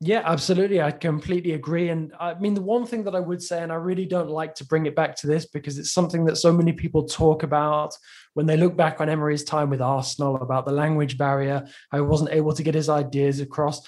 Yeah, 0.03 0.23
absolutely. 0.25 0.81
I 0.81 0.89
completely 0.89 1.51
agree. 1.51 1.89
And 1.89 2.11
I 2.19 2.33
mean, 2.33 2.55
the 2.55 2.61
one 2.61 2.87
thing 2.87 3.03
that 3.03 3.13
I 3.13 3.19
would 3.19 3.41
say, 3.41 3.61
and 3.61 3.71
I 3.71 3.75
really 3.75 4.07
don't 4.07 4.31
like 4.31 4.55
to 4.55 4.65
bring 4.65 4.87
it 4.87 4.95
back 4.95 5.15
to 5.17 5.27
this 5.27 5.45
because 5.45 5.77
it's 5.77 5.93
something 5.93 6.25
that 6.25 6.37
so 6.37 6.51
many 6.51 6.73
people 6.73 7.05
talk 7.05 7.43
about 7.43 7.95
when 8.33 8.47
they 8.47 8.57
look 8.57 8.75
back 8.75 8.99
on 8.99 9.09
Emery's 9.09 9.43
time 9.43 9.69
with 9.69 9.79
Arsenal 9.79 10.37
about 10.37 10.65
the 10.65 10.71
language 10.71 11.19
barrier. 11.19 11.67
I 11.91 12.01
wasn't 12.01 12.31
able 12.31 12.51
to 12.51 12.63
get 12.63 12.73
his 12.73 12.89
ideas 12.89 13.41
across. 13.41 13.87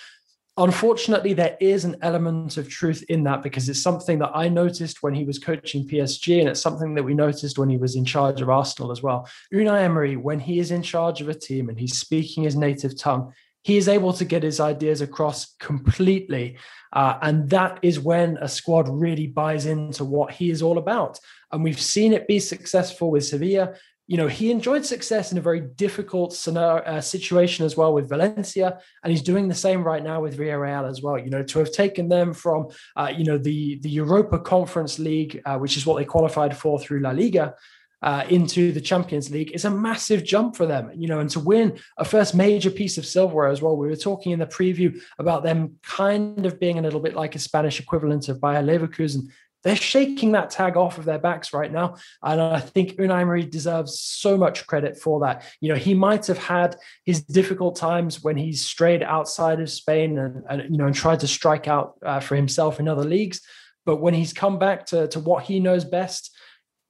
Unfortunately, 0.56 1.33
there 1.33 1.57
is 1.60 1.83
an 1.83 1.95
element 2.04 2.57
of 2.57 2.69
truth 2.69 3.04
in 3.10 3.24
that 3.24 3.42
because 3.42 3.68
it's 3.68 3.81
something 3.81 4.19
that 4.19 4.36
I 4.36 4.50
noticed 4.50 5.01
when 5.01 5.15
he 5.15 5.24
was 5.24 5.39
coaching 5.39 5.88
PSG, 5.88 6.39
and 6.39 6.48
it's 6.48 6.62
something 6.62 6.94
that 6.94 7.01
we 7.01 7.15
noticed 7.15 7.57
when 7.57 7.69
he 7.69 7.77
was 7.77 7.95
in 7.95 8.06
charge 8.06 8.39
of 8.39 8.51
Arsenal 8.51 8.92
as 8.92 9.01
well. 9.01 9.27
Unai 9.51 9.81
Emery, 9.81 10.15
when 10.15 10.39
he 10.39 10.60
is 10.60 10.69
in 10.69 10.83
charge 10.83 11.21
of 11.21 11.30
a 11.30 11.33
team 11.33 11.69
and 11.69 11.80
he's 11.80 11.98
speaking 11.98 12.44
his 12.44 12.56
native 12.56 12.95
tongue, 12.95 13.33
he 13.63 13.77
is 13.77 13.88
able 13.88 14.13
to 14.13 14.25
get 14.25 14.44
his 14.44 14.60
ideas 14.60 15.01
across 15.01 15.56
completely. 15.56 16.57
Uh, 16.92 17.18
and 17.21 17.50
that 17.50 17.80
is 17.81 18.00
when 18.00 18.38
a 18.38 18.48
squad 18.48 18.88
really 18.88 19.27
buys 19.27 19.65
into 19.65 20.05
what 20.05 20.32
he 20.32 20.51
is 20.51 20.62
all 20.62 20.77
about. 20.77 21.17
And 21.51 21.63
we've 21.63 21.82
seen 21.82 22.13
it 22.13 22.27
be 22.27 22.39
successful 22.39 23.10
with 23.10 23.25
Sevilla. 23.25 23.74
You 24.05 24.17
know, 24.17 24.27
he 24.27 24.51
enjoyed 24.51 24.86
success 24.86 25.32
in 25.32 25.38
a 25.38 25.41
very 25.41 25.62
difficult 25.62 26.34
scenario, 26.34 26.84
uh, 26.84 27.00
situation 27.00 27.65
as 27.65 27.77
well 27.77 27.93
with 27.93 28.10
Valencia, 28.10 28.79
and 29.01 29.12
he's 29.12 29.22
doing 29.22 29.48
the 29.48 29.55
same 29.55 29.82
right 29.82 30.03
now 30.03 30.22
with 30.22 30.38
Villarreal 30.38 30.89
as 30.89 31.01
well. 31.01 31.17
You 31.17 31.29
know, 31.29 31.41
to 31.41 31.60
have 31.60 31.72
taken 31.72 32.10
them 32.10 32.34
from, 32.34 32.67
uh, 32.98 33.13
you 33.17 33.24
know, 33.24 33.38
the 33.38 33.79
the 33.79 33.89
Europa 33.89 34.39
Conference 34.39 35.00
League, 35.00 35.41
uh, 35.46 35.58
which 35.58 35.77
is 35.77 35.86
what 35.86 35.98
they 35.98 36.05
qualified 36.05 36.55
for 36.55 36.77
through 36.79 37.00
La 37.00 37.12
Liga, 37.12 37.55
uh, 38.03 38.25
into 38.29 38.74
the 38.74 38.81
Champions 38.81 39.31
League 39.31 39.51
is 39.51 39.63
a 39.63 39.72
massive 39.72 40.25
jump 40.25 40.57
for 40.57 40.65
them, 40.65 40.91
you 40.93 41.07
know, 41.07 41.19
and 41.19 41.29
to 41.29 41.39
win 41.39 41.79
a 41.98 42.03
first 42.03 42.36
major 42.36 42.69
piece 42.69 42.98
of 42.98 43.05
silverware 43.05 43.48
as 43.48 43.62
well. 43.62 43.77
We 43.77 43.88
were 43.88 43.95
talking 43.95 44.33
in 44.33 44.39
the 44.39 44.45
preview 44.45 45.01
about 45.17 45.43
them 45.43 45.77
kind 45.81 46.45
of 46.45 46.60
being 46.60 46.77
a 46.77 46.81
little 46.81 47.00
bit 47.00 47.15
like 47.15 47.33
a 47.33 47.39
Spanish 47.39 47.79
equivalent 47.79 48.27
of 48.27 48.41
Bayer 48.41 48.62
Leverkusen. 48.62 49.29
They're 49.63 49.77
shaking 49.77 50.33
that 50.33 50.50
tag 50.50 50.75
off 50.75 50.98
of 50.98 51.05
their 51.05 51.17
backs 51.17 51.53
right 51.53 51.72
now. 51.72 51.95
And 52.22 52.41
I 52.41 52.60
think 52.60 52.98
Unai 52.98 53.22
Emery 53.22 53.43
deserves 53.43 53.98
so 53.98 54.38
much 54.38 54.67
credit 54.67 54.98
for 54.98 55.22
that. 55.22 55.45
You 55.62 55.69
know, 55.69 55.79
he 55.79 55.93
might 55.93 56.27
have 56.27 56.38
had 56.38 56.75
his 57.05 57.24
difficult 57.24 57.77
times 57.77 58.22
when 58.22 58.36
he's 58.36 58.65
strayed 58.65 59.01
outside 59.01 59.62
of 59.62 59.69
Spain 59.69 60.19
and, 60.19 60.43
and 60.50 60.69
you 60.69 60.77
know, 60.77 60.88
and 60.88 60.93
tried 60.93 61.22
to 61.22 61.27
strike 61.27 61.69
out 61.69 61.93
uh, 62.05 62.19
for 62.19 62.36
himself 62.36 62.81
in 62.81 62.89
other 62.89 63.05
leagues. 63.05 63.39
But 63.86 64.01
when 64.01 64.13
he's 64.13 64.33
come 64.33 64.60
back 64.60 64.86
to, 64.88 65.07
to 65.07 65.22
what 65.22 65.43
he 65.43 65.62
knows 65.62 65.86
best, 65.86 66.33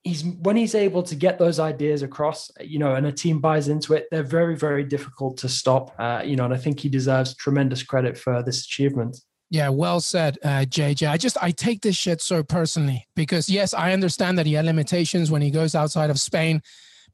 he's 0.03 0.23
when 0.23 0.55
he's 0.55 0.75
able 0.75 1.03
to 1.03 1.15
get 1.15 1.39
those 1.39 1.59
ideas 1.59 2.01
across, 2.01 2.51
you 2.61 2.79
know, 2.79 2.95
and 2.95 3.05
a 3.07 3.11
team 3.11 3.39
buys 3.39 3.67
into 3.67 3.93
it, 3.93 4.07
they're 4.11 4.23
very, 4.23 4.55
very 4.55 4.83
difficult 4.83 5.37
to 5.37 5.49
stop. 5.49 5.95
Uh, 5.97 6.21
you 6.23 6.35
know, 6.35 6.45
and 6.45 6.53
I 6.53 6.57
think 6.57 6.79
he 6.79 6.89
deserves 6.89 7.35
tremendous 7.35 7.83
credit 7.83 8.17
for 8.17 8.43
this 8.43 8.65
achievement. 8.65 9.17
Yeah, 9.49 9.69
well 9.69 9.99
said, 9.99 10.37
uh, 10.43 10.65
JJ. 10.67 11.09
I 11.09 11.17
just 11.17 11.37
I 11.41 11.51
take 11.51 11.81
this 11.81 11.95
shit 11.95 12.21
so 12.21 12.43
personally 12.43 13.07
because 13.15 13.49
yes, 13.49 13.73
I 13.73 13.93
understand 13.93 14.37
that 14.39 14.45
he 14.45 14.53
had 14.53 14.65
limitations 14.65 15.31
when 15.31 15.41
he 15.41 15.51
goes 15.51 15.75
outside 15.75 16.09
of 16.09 16.19
Spain 16.19 16.61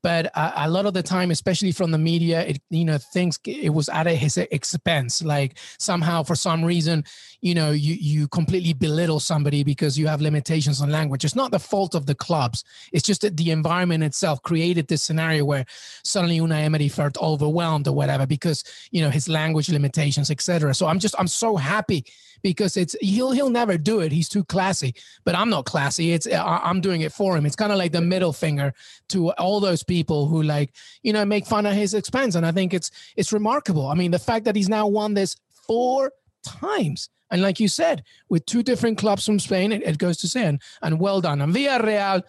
but 0.02 0.32
uh, 0.36 0.52
a 0.56 0.70
lot 0.70 0.86
of 0.86 0.94
the 0.94 1.04
time 1.04 1.32
especially 1.32 1.72
from 1.72 1.92
the 1.92 1.98
media 1.98 2.42
it 2.42 2.62
you 2.70 2.86
know 2.86 2.98
things 2.98 3.40
it 3.46 3.74
was 3.74 3.90
at 3.90 4.08
his 4.08 4.38
expense. 4.38 5.22
Like 5.22 5.58
somehow 5.78 6.24
for 6.24 6.36
some 6.36 6.64
reason 6.64 7.04
you 7.42 7.54
know 7.54 7.72
you 7.72 7.96
you 7.96 8.28
completely 8.28 8.74
belittle 8.74 9.20
somebody 9.20 9.64
because 9.64 9.98
you 9.98 10.08
have 10.08 10.22
limitations 10.22 10.82
on 10.82 10.92
language. 10.92 11.26
It's 11.26 11.36
not 11.36 11.52
the 11.52 11.60
fault 11.60 11.96
of 11.96 12.06
the 12.06 12.16
clubs. 12.16 12.64
It's 12.94 13.06
just 13.06 13.22
that 13.22 13.38
the 13.38 13.52
environment 13.52 14.04
itself 14.04 14.42
created 14.44 14.88
this 14.88 15.04
scenario 15.04 15.46
where 15.46 15.66
suddenly 16.04 16.40
Unai 16.40 16.64
Emery 16.64 16.88
felt 16.88 17.18
overwhelmed 17.18 17.88
or 17.88 17.94
whatever 17.94 18.26
because 18.26 18.64
you 18.92 19.02
know 19.02 19.10
his 19.10 19.28
language 19.28 19.70
limitations 19.70 20.32
etc 20.32 20.74
so 20.74 20.88
i'm 20.88 21.00
just 21.00 21.16
i'm 21.18 21.28
so 21.28 21.56
happy 21.56 22.06
because 22.42 22.78
it's 22.78 22.96
he'll 23.02 23.32
he'll 23.32 23.50
never 23.50 23.78
do 23.78 24.00
it. 24.00 24.12
He's 24.12 24.30
too 24.30 24.44
classy. 24.44 24.96
But 25.26 25.36
I'm 25.36 25.50
not 25.50 25.66
classy. 25.66 26.14
It's 26.14 26.28
I'm 26.32 26.82
doing 26.82 27.02
it 27.02 27.12
for 27.12 27.38
him. 27.38 27.46
It's 27.46 27.56
kind 27.56 27.72
of 27.72 27.78
like 27.78 27.92
the 27.92 28.02
middle 28.02 28.34
finger 28.34 28.74
to 29.10 29.32
all 29.32 29.60
those 29.60 29.84
people 29.84 30.28
who 30.28 30.44
like 30.44 30.74
you 31.04 31.14
know 31.14 31.26
make 31.26 31.46
fun 31.46 31.66
of 31.66 31.74
his 31.74 31.94
expense, 31.94 32.36
and 32.36 32.46
I 32.46 32.52
think 32.52 32.74
it's 32.74 32.92
it's 33.16 33.34
remarkable. 33.34 33.88
I 33.88 33.96
mean, 33.96 34.12
the 34.12 34.20
fact 34.20 34.46
that 34.46 34.56
he's 34.56 34.70
now 34.70 34.88
won 34.88 35.14
this 35.14 35.36
four 35.68 36.12
times. 36.44 37.10
And 37.32 37.42
like 37.42 37.60
you 37.60 37.68
said, 37.68 38.04
with 38.28 38.46
two 38.46 38.64
different 38.64 38.98
clubs 38.98 39.26
from 39.26 39.40
Spain, 39.40 39.72
it, 39.72 39.84
it 39.84 39.98
goes 40.00 40.18
to 40.18 40.28
say, 40.28 40.46
and, 40.46 40.62
and 40.82 41.00
well 41.00 41.22
done. 41.22 41.42
And 41.42 41.54
Villarreal 41.54 42.24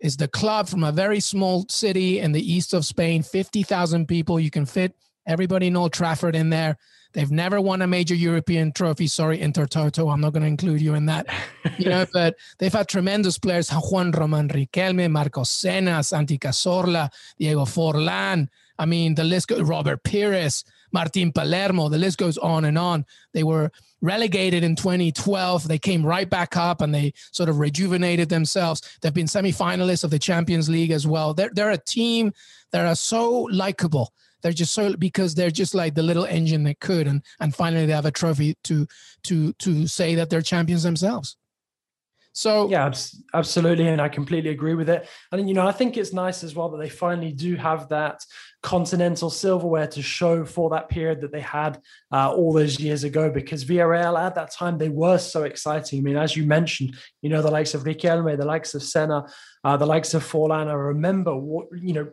is 0.00 0.16
the 0.16 0.28
club 0.28 0.68
from 0.68 0.82
a 0.82 0.92
very 0.92 1.20
small 1.20 1.66
city 1.68 2.18
in 2.18 2.32
the 2.32 2.52
east 2.52 2.74
of 2.74 2.84
Spain, 2.84 3.22
50,000 3.22 4.06
people. 4.06 4.40
You 4.40 4.50
can 4.50 4.66
fit 4.66 4.94
everybody 5.26 5.68
in 5.68 5.76
Old 5.76 5.92
Trafford 5.92 6.34
in 6.34 6.50
there. 6.50 6.78
They've 7.12 7.30
never 7.30 7.60
won 7.60 7.82
a 7.82 7.86
major 7.86 8.14
European 8.14 8.72
trophy. 8.72 9.06
Sorry, 9.06 9.38
Intertoto. 9.38 10.12
I'm 10.12 10.20
not 10.20 10.32
going 10.32 10.42
to 10.42 10.48
include 10.48 10.80
you 10.80 10.94
in 10.94 11.06
that. 11.06 11.26
You 11.78 11.88
know, 11.88 12.06
but 12.12 12.36
they've 12.58 12.72
had 12.72 12.88
tremendous 12.88 13.38
players: 13.38 13.70
Juan 13.70 14.12
Roman 14.12 14.48
Riquelme, 14.48 15.10
Marcos 15.10 15.50
Senna, 15.50 16.02
Santi 16.02 16.38
Cazorla, 16.38 17.10
Diego 17.38 17.64
Forlan. 17.64 18.48
I 18.78 18.86
mean, 18.86 19.14
the 19.14 19.24
list 19.24 19.48
goes. 19.48 19.62
Robert 19.62 20.02
Pires, 20.04 20.64
Martin 20.92 21.32
Palermo. 21.32 21.88
The 21.88 21.98
list 21.98 22.18
goes 22.18 22.38
on 22.38 22.64
and 22.64 22.78
on. 22.78 23.04
They 23.34 23.42
were 23.42 23.70
relegated 24.00 24.64
in 24.64 24.76
2012. 24.76 25.68
They 25.68 25.78
came 25.78 26.06
right 26.06 26.28
back 26.28 26.56
up 26.56 26.80
and 26.80 26.94
they 26.94 27.12
sort 27.32 27.48
of 27.48 27.58
rejuvenated 27.58 28.28
themselves. 28.28 28.82
They've 29.00 29.12
been 29.12 29.26
semi-finalists 29.26 30.04
of 30.04 30.10
the 30.10 30.18
Champions 30.18 30.68
League 30.70 30.90
as 30.90 31.06
well. 31.06 31.34
They're 31.34 31.50
they're 31.52 31.70
a 31.70 31.78
team 31.78 32.32
that 32.72 32.86
are 32.86 32.94
so 32.94 33.48
likable 33.50 34.12
they're 34.42 34.52
just 34.52 34.72
so 34.72 34.94
because 34.96 35.34
they're 35.34 35.50
just 35.50 35.74
like 35.74 35.94
the 35.94 36.02
little 36.02 36.24
engine 36.24 36.64
that 36.64 36.80
could, 36.80 37.06
and 37.06 37.22
and 37.40 37.54
finally 37.54 37.86
they 37.86 37.92
have 37.92 38.06
a 38.06 38.10
trophy 38.10 38.56
to 38.64 38.86
to 39.24 39.52
to 39.54 39.86
say 39.86 40.14
that 40.14 40.30
they're 40.30 40.42
champions 40.42 40.82
themselves. 40.82 41.36
So 42.32 42.70
yeah, 42.70 42.92
absolutely, 43.34 43.88
and 43.88 44.00
I 44.00 44.08
completely 44.08 44.50
agree 44.50 44.74
with 44.74 44.88
it. 44.88 45.08
And 45.32 45.48
you 45.48 45.54
know, 45.54 45.66
I 45.66 45.72
think 45.72 45.96
it's 45.96 46.12
nice 46.12 46.44
as 46.44 46.54
well 46.54 46.68
that 46.70 46.78
they 46.78 46.88
finally 46.88 47.32
do 47.32 47.56
have 47.56 47.88
that 47.88 48.24
continental 48.62 49.30
silverware 49.30 49.88
to 49.88 50.02
show 50.02 50.44
for 50.44 50.70
that 50.70 50.88
period 50.88 51.22
that 51.22 51.32
they 51.32 51.40
had 51.40 51.80
uh, 52.12 52.32
all 52.32 52.52
those 52.52 52.78
years 52.78 53.02
ago. 53.02 53.30
Because 53.30 53.64
Villarreal 53.64 54.18
at 54.18 54.36
that 54.36 54.52
time 54.52 54.78
they 54.78 54.88
were 54.88 55.18
so 55.18 55.42
exciting. 55.42 55.98
I 55.98 56.02
mean, 56.02 56.16
as 56.16 56.36
you 56.36 56.44
mentioned, 56.44 56.96
you 57.20 57.30
know, 57.30 57.42
the 57.42 57.50
likes 57.50 57.74
of 57.74 57.82
Riquelme, 57.82 58.38
the 58.38 58.44
likes 58.44 58.74
of 58.74 58.84
Senna, 58.84 59.26
uh, 59.64 59.76
the 59.76 59.86
likes 59.86 60.14
of 60.14 60.22
Forlan. 60.22 60.68
I 60.68 60.74
remember 60.74 61.36
what 61.36 61.66
you 61.76 61.94
know 61.94 62.10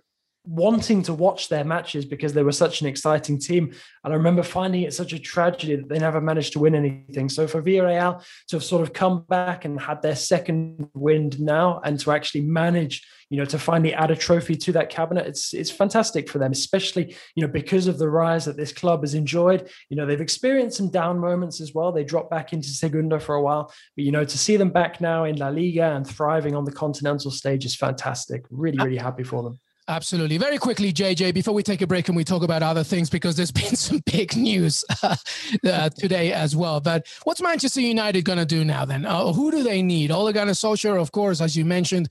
wanting 0.47 1.03
to 1.03 1.13
watch 1.13 1.49
their 1.49 1.65
matches 1.65 2.05
because 2.05 2.33
they 2.33 2.41
were 2.41 2.53
such 2.53 2.79
an 2.79 2.87
exciting 2.87 3.37
team. 3.37 3.73
And 4.03 4.13
I 4.13 4.15
remember 4.15 4.43
finding 4.43 4.83
it 4.83 4.93
such 4.93 5.11
a 5.11 5.19
tragedy 5.19 5.75
that 5.75 5.89
they 5.89 5.99
never 5.99 6.21
managed 6.21 6.53
to 6.53 6.59
win 6.59 6.73
anything. 6.73 7.27
So 7.27 7.47
for 7.47 7.61
Villarreal 7.61 8.23
to 8.47 8.55
have 8.55 8.63
sort 8.63 8.81
of 8.81 8.93
come 8.93 9.25
back 9.27 9.65
and 9.65 9.79
had 9.79 10.01
their 10.01 10.15
second 10.15 10.89
wind 10.93 11.39
now 11.41 11.81
and 11.83 11.99
to 11.99 12.11
actually 12.11 12.41
manage, 12.41 13.05
you 13.29 13.37
know, 13.37 13.43
to 13.45 13.59
finally 13.59 13.93
add 13.93 14.09
a 14.09 14.15
trophy 14.15 14.55
to 14.55 14.71
that 14.71 14.89
cabinet, 14.89 15.27
it's 15.27 15.53
it's 15.53 15.69
fantastic 15.69 16.29
for 16.29 16.39
them, 16.39 16.53
especially, 16.53 17.13
you 17.35 17.45
know, 17.45 17.51
because 17.51 17.87
of 17.87 17.97
the 17.97 18.09
rise 18.09 18.45
that 18.45 18.55
this 18.55 18.71
club 18.71 19.01
has 19.01 19.13
enjoyed. 19.13 19.69
You 19.89 19.97
know, 19.97 20.05
they've 20.05 20.21
experienced 20.21 20.77
some 20.77 20.89
down 20.89 21.19
moments 21.19 21.59
as 21.59 21.73
well. 21.73 21.91
They 21.91 22.05
dropped 22.05 22.31
back 22.31 22.53
into 22.53 22.69
Segunda 22.69 23.19
for 23.19 23.35
a 23.35 23.41
while. 23.41 23.73
But 23.97 24.05
you 24.05 24.13
know, 24.13 24.23
to 24.23 24.37
see 24.37 24.55
them 24.55 24.69
back 24.69 25.01
now 25.01 25.25
in 25.25 25.35
La 25.35 25.49
Liga 25.49 25.93
and 25.93 26.07
thriving 26.07 26.55
on 26.55 26.63
the 26.63 26.71
continental 26.71 27.31
stage 27.31 27.65
is 27.65 27.75
fantastic. 27.75 28.45
Really, 28.49 28.77
really 28.77 28.97
happy 28.97 29.23
for 29.23 29.43
them. 29.43 29.59
Absolutely. 29.89 30.37
Very 30.37 30.57
quickly, 30.57 30.91
JJ, 30.91 31.33
before 31.33 31.53
we 31.53 31.63
take 31.63 31.81
a 31.81 31.87
break 31.87 32.09
and 32.09 32.17
we 32.17 32.25
talk 32.25 32.43
about 32.43 32.61
other 32.61 32.83
things, 32.83 33.09
because 33.09 33.37
there's 33.37 33.51
been 33.63 33.75
some 33.75 34.01
big 34.05 34.35
news 34.35 34.83
uh, 35.03 35.89
today 35.89 36.33
as 36.33 36.55
well. 36.55 36.81
But 36.81 37.07
what's 37.23 37.41
Manchester 37.41 37.79
United 37.79 38.25
going 38.25 38.39
to 38.39 38.45
do 38.45 38.65
now 38.65 38.83
then? 38.83 39.05
Uh, 39.05 39.31
who 39.31 39.49
do 39.49 39.63
they 39.63 39.81
need? 39.81 40.11
Ole 40.11 40.33
Gunnar 40.33 40.53
Solskjaer, 40.53 40.99
of 40.99 41.11
course, 41.13 41.39
as 41.39 41.55
you 41.55 41.63
mentioned, 41.63 42.09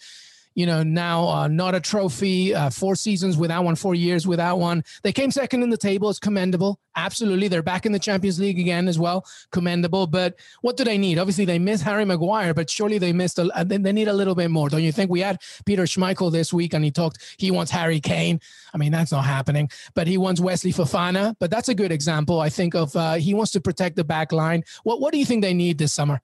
you 0.56 0.64
know, 0.64 0.82
now 0.82 1.28
uh, 1.28 1.48
not 1.48 1.74
a 1.74 1.80
trophy, 1.80 2.54
uh, 2.54 2.70
four 2.70 2.96
seasons 2.96 3.36
without 3.36 3.62
one, 3.62 3.76
four 3.76 3.94
years 3.94 4.26
without 4.26 4.58
one. 4.58 4.82
They 5.02 5.12
came 5.12 5.30
second 5.30 5.62
in 5.62 5.68
the 5.68 5.76
table. 5.76 6.08
It's 6.08 6.18
commendable. 6.18 6.80
Absolutely. 6.96 7.48
They're 7.48 7.62
back 7.62 7.84
in 7.84 7.92
the 7.92 7.98
Champions 7.98 8.40
League 8.40 8.58
again 8.58 8.88
as 8.88 8.98
well. 8.98 9.26
Commendable. 9.52 10.06
But 10.06 10.36
what 10.62 10.78
do 10.78 10.82
they 10.82 10.96
need? 10.96 11.18
Obviously, 11.18 11.44
they 11.44 11.58
miss 11.58 11.82
Harry 11.82 12.06
Maguire, 12.06 12.54
but 12.54 12.70
surely 12.70 12.96
they 12.96 13.12
missed, 13.12 13.38
a, 13.38 13.50
they, 13.66 13.76
they 13.76 13.92
need 13.92 14.08
a 14.08 14.14
little 14.14 14.34
bit 14.34 14.50
more. 14.50 14.70
Don't 14.70 14.82
you 14.82 14.92
think? 14.92 15.10
We 15.10 15.20
had 15.20 15.42
Peter 15.66 15.82
Schmeichel 15.82 16.32
this 16.32 16.54
week 16.54 16.72
and 16.72 16.82
he 16.82 16.90
talked, 16.90 17.18
he 17.36 17.50
wants 17.50 17.70
Harry 17.70 18.00
Kane. 18.00 18.40
I 18.72 18.78
mean, 18.78 18.92
that's 18.92 19.12
not 19.12 19.26
happening, 19.26 19.68
but 19.94 20.06
he 20.06 20.16
wants 20.16 20.40
Wesley 20.40 20.72
Fofana. 20.72 21.34
But 21.38 21.50
that's 21.50 21.68
a 21.68 21.74
good 21.74 21.92
example, 21.92 22.40
I 22.40 22.48
think, 22.48 22.74
of 22.74 22.96
uh, 22.96 23.14
he 23.14 23.34
wants 23.34 23.52
to 23.52 23.60
protect 23.60 23.96
the 23.96 24.04
back 24.04 24.32
line. 24.32 24.64
What, 24.84 25.02
what 25.02 25.12
do 25.12 25.18
you 25.18 25.26
think 25.26 25.42
they 25.42 25.52
need 25.52 25.76
this 25.76 25.92
summer? 25.92 26.22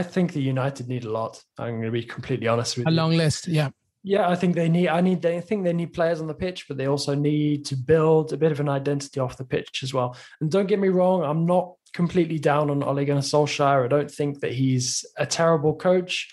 I 0.00 0.02
think 0.02 0.32
the 0.32 0.40
United 0.40 0.88
need 0.88 1.04
a 1.04 1.10
lot. 1.10 1.42
I'm 1.58 1.72
going 1.72 1.82
to 1.82 1.90
be 1.90 2.02
completely 2.02 2.48
honest 2.48 2.78
with 2.78 2.86
a 2.86 2.90
you. 2.90 2.96
A 2.96 3.02
long 3.02 3.12
list, 3.18 3.46
yeah. 3.46 3.68
Yeah, 4.02 4.30
I 4.30 4.34
think 4.34 4.54
they 4.54 4.70
need. 4.70 4.88
I 4.88 5.02
need. 5.02 5.20
They 5.20 5.42
think 5.42 5.62
they 5.62 5.74
need 5.74 5.92
players 5.92 6.22
on 6.22 6.26
the 6.26 6.34
pitch, 6.34 6.66
but 6.66 6.78
they 6.78 6.86
also 6.86 7.14
need 7.14 7.66
to 7.66 7.76
build 7.76 8.32
a 8.32 8.38
bit 8.38 8.50
of 8.50 8.60
an 8.60 8.68
identity 8.70 9.20
off 9.20 9.36
the 9.36 9.44
pitch 9.44 9.82
as 9.82 9.92
well. 9.92 10.16
And 10.40 10.50
don't 10.50 10.68
get 10.68 10.78
me 10.78 10.88
wrong, 10.88 11.22
I'm 11.22 11.44
not 11.44 11.74
completely 11.92 12.38
down 12.38 12.70
on 12.70 12.82
Ole 12.82 13.04
Gunnar 13.04 13.20
Solskjaer. 13.20 13.84
I 13.84 13.88
don't 13.88 14.10
think 14.10 14.40
that 14.40 14.52
he's 14.52 15.04
a 15.18 15.26
terrible 15.26 15.74
coach. 15.76 16.32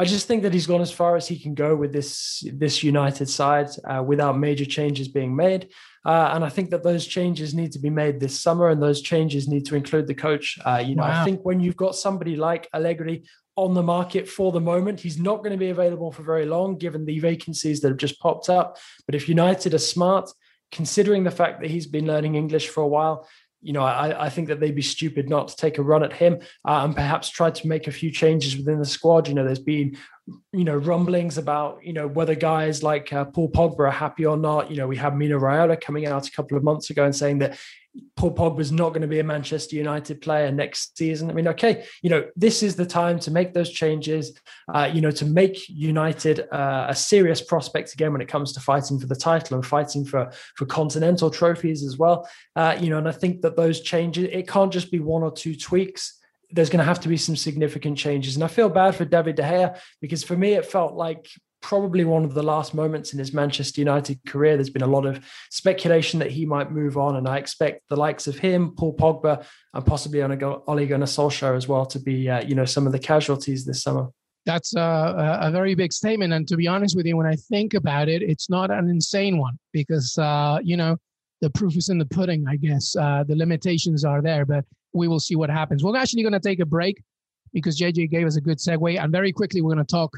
I 0.00 0.04
just 0.04 0.26
think 0.26 0.42
that 0.42 0.52
he's 0.52 0.66
gone 0.66 0.80
as 0.80 0.90
far 0.90 1.14
as 1.14 1.28
he 1.28 1.38
can 1.38 1.54
go 1.54 1.76
with 1.76 1.92
this 1.92 2.42
this 2.52 2.82
United 2.82 3.28
side 3.28 3.68
uh, 3.84 4.02
without 4.04 4.36
major 4.36 4.64
changes 4.64 5.06
being 5.06 5.36
made. 5.36 5.68
Uh, 6.04 6.30
and 6.32 6.44
I 6.44 6.48
think 6.48 6.70
that 6.70 6.82
those 6.82 7.06
changes 7.06 7.54
need 7.54 7.72
to 7.72 7.78
be 7.78 7.90
made 7.90 8.20
this 8.20 8.40
summer, 8.40 8.68
and 8.68 8.82
those 8.82 9.02
changes 9.02 9.48
need 9.48 9.66
to 9.66 9.76
include 9.76 10.06
the 10.06 10.14
coach. 10.14 10.58
Uh, 10.64 10.82
you 10.84 10.94
know, 10.94 11.02
wow. 11.02 11.20
I 11.20 11.24
think 11.24 11.42
when 11.42 11.60
you've 11.60 11.76
got 11.76 11.94
somebody 11.94 12.36
like 12.36 12.68
Allegri 12.72 13.24
on 13.56 13.74
the 13.74 13.82
market 13.82 14.26
for 14.26 14.52
the 14.52 14.60
moment, 14.60 15.00
he's 15.00 15.18
not 15.18 15.38
going 15.38 15.52
to 15.52 15.58
be 15.58 15.68
available 15.68 16.10
for 16.10 16.22
very 16.22 16.46
long, 16.46 16.78
given 16.78 17.04
the 17.04 17.18
vacancies 17.18 17.80
that 17.80 17.88
have 17.88 17.98
just 17.98 18.18
popped 18.20 18.48
up. 18.48 18.78
But 19.04 19.14
if 19.14 19.28
United 19.28 19.74
are 19.74 19.78
smart, 19.78 20.30
considering 20.72 21.24
the 21.24 21.30
fact 21.30 21.60
that 21.60 21.70
he's 21.70 21.86
been 21.86 22.06
learning 22.06 22.34
English 22.34 22.68
for 22.68 22.82
a 22.82 22.88
while, 22.88 23.28
you 23.62 23.74
know, 23.74 23.82
I, 23.82 24.26
I 24.26 24.30
think 24.30 24.48
that 24.48 24.60
they'd 24.60 24.74
be 24.74 24.80
stupid 24.80 25.28
not 25.28 25.48
to 25.48 25.56
take 25.56 25.76
a 25.76 25.82
run 25.82 26.02
at 26.02 26.14
him 26.14 26.38
uh, 26.66 26.84
and 26.84 26.94
perhaps 26.94 27.28
try 27.28 27.50
to 27.50 27.68
make 27.68 27.86
a 27.88 27.92
few 27.92 28.10
changes 28.10 28.56
within 28.56 28.78
the 28.78 28.86
squad. 28.86 29.28
You 29.28 29.34
know, 29.34 29.44
there's 29.44 29.58
been 29.58 29.98
you 30.52 30.64
know 30.64 30.76
rumblings 30.76 31.38
about 31.38 31.80
you 31.82 31.92
know 31.92 32.06
whether 32.06 32.34
guys 32.34 32.82
like 32.82 33.12
uh, 33.12 33.24
Paul 33.24 33.50
Pogba 33.50 33.80
are 33.80 33.90
happy 33.90 34.26
or 34.26 34.36
not. 34.36 34.70
You 34.70 34.76
know, 34.76 34.86
we 34.86 34.96
had 34.96 35.16
Mino 35.16 35.38
Raiola 35.38 35.80
coming 35.80 36.06
out 36.06 36.28
a 36.28 36.30
couple 36.30 36.56
of 36.56 36.64
months 36.64 36.90
ago 36.90 37.04
and 37.04 37.14
saying 37.14 37.38
that 37.38 37.58
Paul 38.16 38.34
Pogba 38.34 38.60
is 38.60 38.70
not 38.70 38.90
going 38.90 39.02
to 39.02 39.08
be 39.08 39.18
a 39.18 39.24
Manchester 39.24 39.74
United 39.74 40.20
player 40.20 40.52
next 40.52 40.96
season. 40.96 41.30
I 41.30 41.32
mean, 41.32 41.48
okay, 41.48 41.84
you 42.02 42.10
know, 42.10 42.24
this 42.36 42.62
is 42.62 42.76
the 42.76 42.86
time 42.86 43.18
to 43.20 43.30
make 43.30 43.52
those 43.52 43.70
changes. 43.70 44.32
Uh, 44.72 44.90
you 44.92 45.00
know, 45.00 45.10
to 45.10 45.24
make 45.24 45.68
United 45.68 46.40
uh, 46.52 46.86
a 46.88 46.94
serious 46.94 47.40
prospect 47.40 47.92
again 47.92 48.12
when 48.12 48.20
it 48.20 48.28
comes 48.28 48.52
to 48.52 48.60
fighting 48.60 48.98
for 48.98 49.06
the 49.06 49.16
title 49.16 49.56
and 49.56 49.66
fighting 49.66 50.04
for 50.04 50.30
for 50.56 50.66
continental 50.66 51.30
trophies 51.30 51.82
as 51.82 51.96
well. 51.96 52.28
Uh, 52.54 52.76
you 52.80 52.90
know, 52.90 52.98
and 52.98 53.08
I 53.08 53.12
think 53.12 53.42
that 53.42 53.56
those 53.56 53.80
changes 53.80 54.28
it 54.30 54.46
can't 54.46 54.72
just 54.72 54.90
be 54.90 55.00
one 55.00 55.22
or 55.22 55.32
two 55.32 55.56
tweaks 55.56 56.19
there's 56.52 56.70
going 56.70 56.78
to 56.78 56.84
have 56.84 57.00
to 57.00 57.08
be 57.08 57.16
some 57.16 57.36
significant 57.36 57.98
changes. 57.98 58.34
And 58.34 58.44
I 58.44 58.48
feel 58.48 58.68
bad 58.68 58.94
for 58.94 59.04
David 59.04 59.36
De 59.36 59.42
Gea 59.42 59.78
because 60.00 60.24
for 60.24 60.36
me, 60.36 60.54
it 60.54 60.66
felt 60.66 60.94
like 60.94 61.28
probably 61.60 62.04
one 62.04 62.24
of 62.24 62.34
the 62.34 62.42
last 62.42 62.74
moments 62.74 63.12
in 63.12 63.18
his 63.18 63.32
Manchester 63.32 63.80
United 63.80 64.18
career. 64.26 64.56
There's 64.56 64.70
been 64.70 64.82
a 64.82 64.86
lot 64.86 65.06
of 65.06 65.24
speculation 65.50 66.18
that 66.20 66.30
he 66.30 66.46
might 66.46 66.72
move 66.72 66.96
on, 66.96 67.16
and 67.16 67.28
I 67.28 67.38
expect 67.38 67.88
the 67.88 67.96
likes 67.96 68.26
of 68.26 68.38
him, 68.38 68.74
Paul 68.76 68.96
Pogba, 68.96 69.44
and 69.74 69.86
possibly 69.86 70.22
Ole 70.22 70.36
Gunnar 70.36 71.06
Solskjaer 71.06 71.56
as 71.56 71.68
well 71.68 71.86
to 71.86 71.98
be, 71.98 72.28
uh, 72.28 72.42
you 72.42 72.54
know, 72.54 72.64
some 72.64 72.86
of 72.86 72.92
the 72.92 72.98
casualties 72.98 73.64
this 73.64 73.82
summer. 73.82 74.08
That's 74.46 74.74
a, 74.74 75.38
a, 75.42 75.50
very 75.50 75.74
big 75.74 75.92
statement, 75.92 76.32
and 76.32 76.48
to 76.48 76.56
be 76.56 76.66
honest 76.66 76.96
with 76.96 77.04
you, 77.04 77.16
when 77.16 77.26
I 77.26 77.36
think 77.36 77.74
about 77.74 78.08
it, 78.08 78.22
it's 78.22 78.48
not 78.48 78.70
an 78.70 78.88
insane 78.88 79.36
one 79.38 79.58
because 79.70 80.16
uh, 80.16 80.60
you 80.62 80.78
know 80.78 80.96
the 81.40 81.50
proof 81.50 81.76
is 81.76 81.88
in 81.88 81.98
the 81.98 82.06
pudding. 82.06 82.44
I 82.48 82.56
guess 82.56 82.94
uh, 82.96 83.24
the 83.26 83.36
limitations 83.36 84.04
are 84.04 84.22
there, 84.22 84.44
but 84.44 84.64
we 84.92 85.08
will 85.08 85.20
see 85.20 85.36
what 85.36 85.50
happens. 85.50 85.82
We're 85.82 85.96
actually 85.96 86.22
going 86.22 86.32
to 86.32 86.40
take 86.40 86.60
a 86.60 86.66
break 86.66 87.02
because 87.52 87.78
JJ 87.78 88.10
gave 88.10 88.26
us 88.26 88.36
a 88.36 88.40
good 88.40 88.58
segue. 88.58 89.02
And 89.02 89.12
very 89.12 89.32
quickly, 89.32 89.60
we're 89.60 89.74
going 89.74 89.84
to 89.84 89.90
talk 89.90 90.16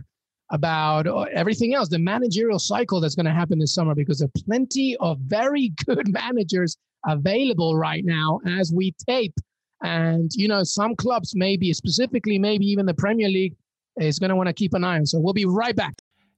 about 0.50 1.06
uh, 1.06 1.20
everything 1.32 1.74
else, 1.74 1.88
the 1.88 1.98
managerial 1.98 2.58
cycle 2.58 3.00
that's 3.00 3.14
going 3.14 3.26
to 3.26 3.32
happen 3.32 3.58
this 3.58 3.74
summer, 3.74 3.94
because 3.94 4.18
there 4.18 4.26
are 4.26 4.42
plenty 4.44 4.96
of 4.98 5.18
very 5.20 5.72
good 5.86 6.08
managers 6.08 6.76
available 7.06 7.76
right 7.76 8.04
now 8.04 8.40
as 8.46 8.72
we 8.72 8.94
tape. 9.08 9.34
And, 9.82 10.30
you 10.34 10.46
know, 10.46 10.62
some 10.62 10.94
clubs, 10.94 11.34
maybe 11.34 11.72
specifically, 11.72 12.38
maybe 12.38 12.66
even 12.66 12.86
the 12.86 12.94
Premier 12.94 13.28
League, 13.28 13.56
is 14.00 14.18
going 14.18 14.30
to 14.30 14.36
want 14.36 14.46
to 14.46 14.52
keep 14.52 14.74
an 14.74 14.84
eye 14.84 14.96
on. 14.96 15.06
So 15.06 15.18
we'll 15.18 15.34
be 15.34 15.44
right 15.44 15.74
back. 15.74 15.94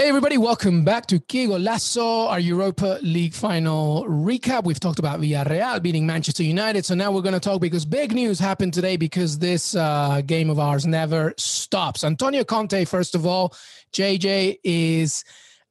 Hey, 0.00 0.08
everybody, 0.08 0.38
welcome 0.38 0.82
back 0.82 1.04
to 1.08 1.20
Que 1.20 1.46
Golazo, 1.46 2.30
our 2.30 2.40
Europa 2.40 2.98
League 3.02 3.34
final 3.34 4.06
recap. 4.06 4.64
We've 4.64 4.80
talked 4.80 4.98
about 4.98 5.20
Villarreal 5.20 5.82
beating 5.82 6.06
Manchester 6.06 6.42
United. 6.42 6.86
So 6.86 6.94
now 6.94 7.12
we're 7.12 7.20
going 7.20 7.34
to 7.34 7.38
talk 7.38 7.60
because 7.60 7.84
big 7.84 8.12
news 8.12 8.38
happened 8.38 8.72
today 8.72 8.96
because 8.96 9.38
this 9.38 9.74
uh, 9.74 10.22
game 10.24 10.48
of 10.48 10.58
ours 10.58 10.86
never 10.86 11.34
stops. 11.36 12.02
Antonio 12.02 12.44
Conte, 12.44 12.86
first 12.86 13.14
of 13.14 13.26
all, 13.26 13.54
JJ 13.92 14.60
is 14.64 15.22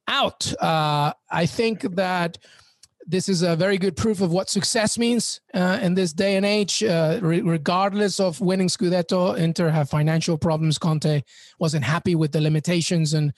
out. 0.06 0.54
Uh, 0.62 1.12
I 1.28 1.46
think 1.46 1.80
that 1.96 2.38
this 3.04 3.28
is 3.28 3.42
a 3.42 3.56
very 3.56 3.78
good 3.78 3.96
proof 3.96 4.20
of 4.20 4.30
what 4.30 4.48
success 4.48 4.96
means 4.96 5.40
uh, 5.54 5.80
in 5.82 5.94
this 5.94 6.12
day 6.12 6.36
and 6.36 6.46
age. 6.46 6.84
Uh, 6.84 7.18
re- 7.20 7.40
regardless 7.40 8.20
of 8.20 8.40
winning 8.40 8.68
Scudetto, 8.68 9.36
Inter 9.36 9.70
have 9.70 9.90
financial 9.90 10.38
problems. 10.38 10.78
Conte 10.78 11.22
wasn't 11.58 11.82
happy 11.82 12.14
with 12.14 12.30
the 12.30 12.40
limitations 12.40 13.12
and 13.12 13.32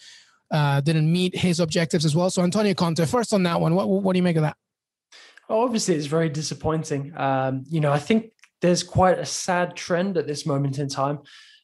uh, 0.52 0.80
didn't 0.80 1.10
meet 1.10 1.36
his 1.36 1.58
objectives 1.58 2.04
as 2.04 2.14
well. 2.14 2.30
So 2.30 2.42
Antonio 2.42 2.74
Conte, 2.74 3.04
first 3.06 3.32
on 3.32 3.42
that 3.44 3.60
one, 3.60 3.74
what, 3.74 3.88
what 3.88 4.12
do 4.12 4.18
you 4.18 4.22
make 4.22 4.36
of 4.36 4.42
that? 4.42 4.56
Obviously, 5.48 5.96
it's 5.96 6.06
very 6.06 6.28
disappointing. 6.28 7.12
Um, 7.16 7.64
you 7.68 7.80
know, 7.80 7.92
I 7.92 7.98
think 7.98 8.32
there's 8.60 8.82
quite 8.82 9.18
a 9.18 9.26
sad 9.26 9.74
trend 9.74 10.16
at 10.16 10.26
this 10.26 10.46
moment 10.46 10.78
in 10.78 10.88
time 10.88 11.18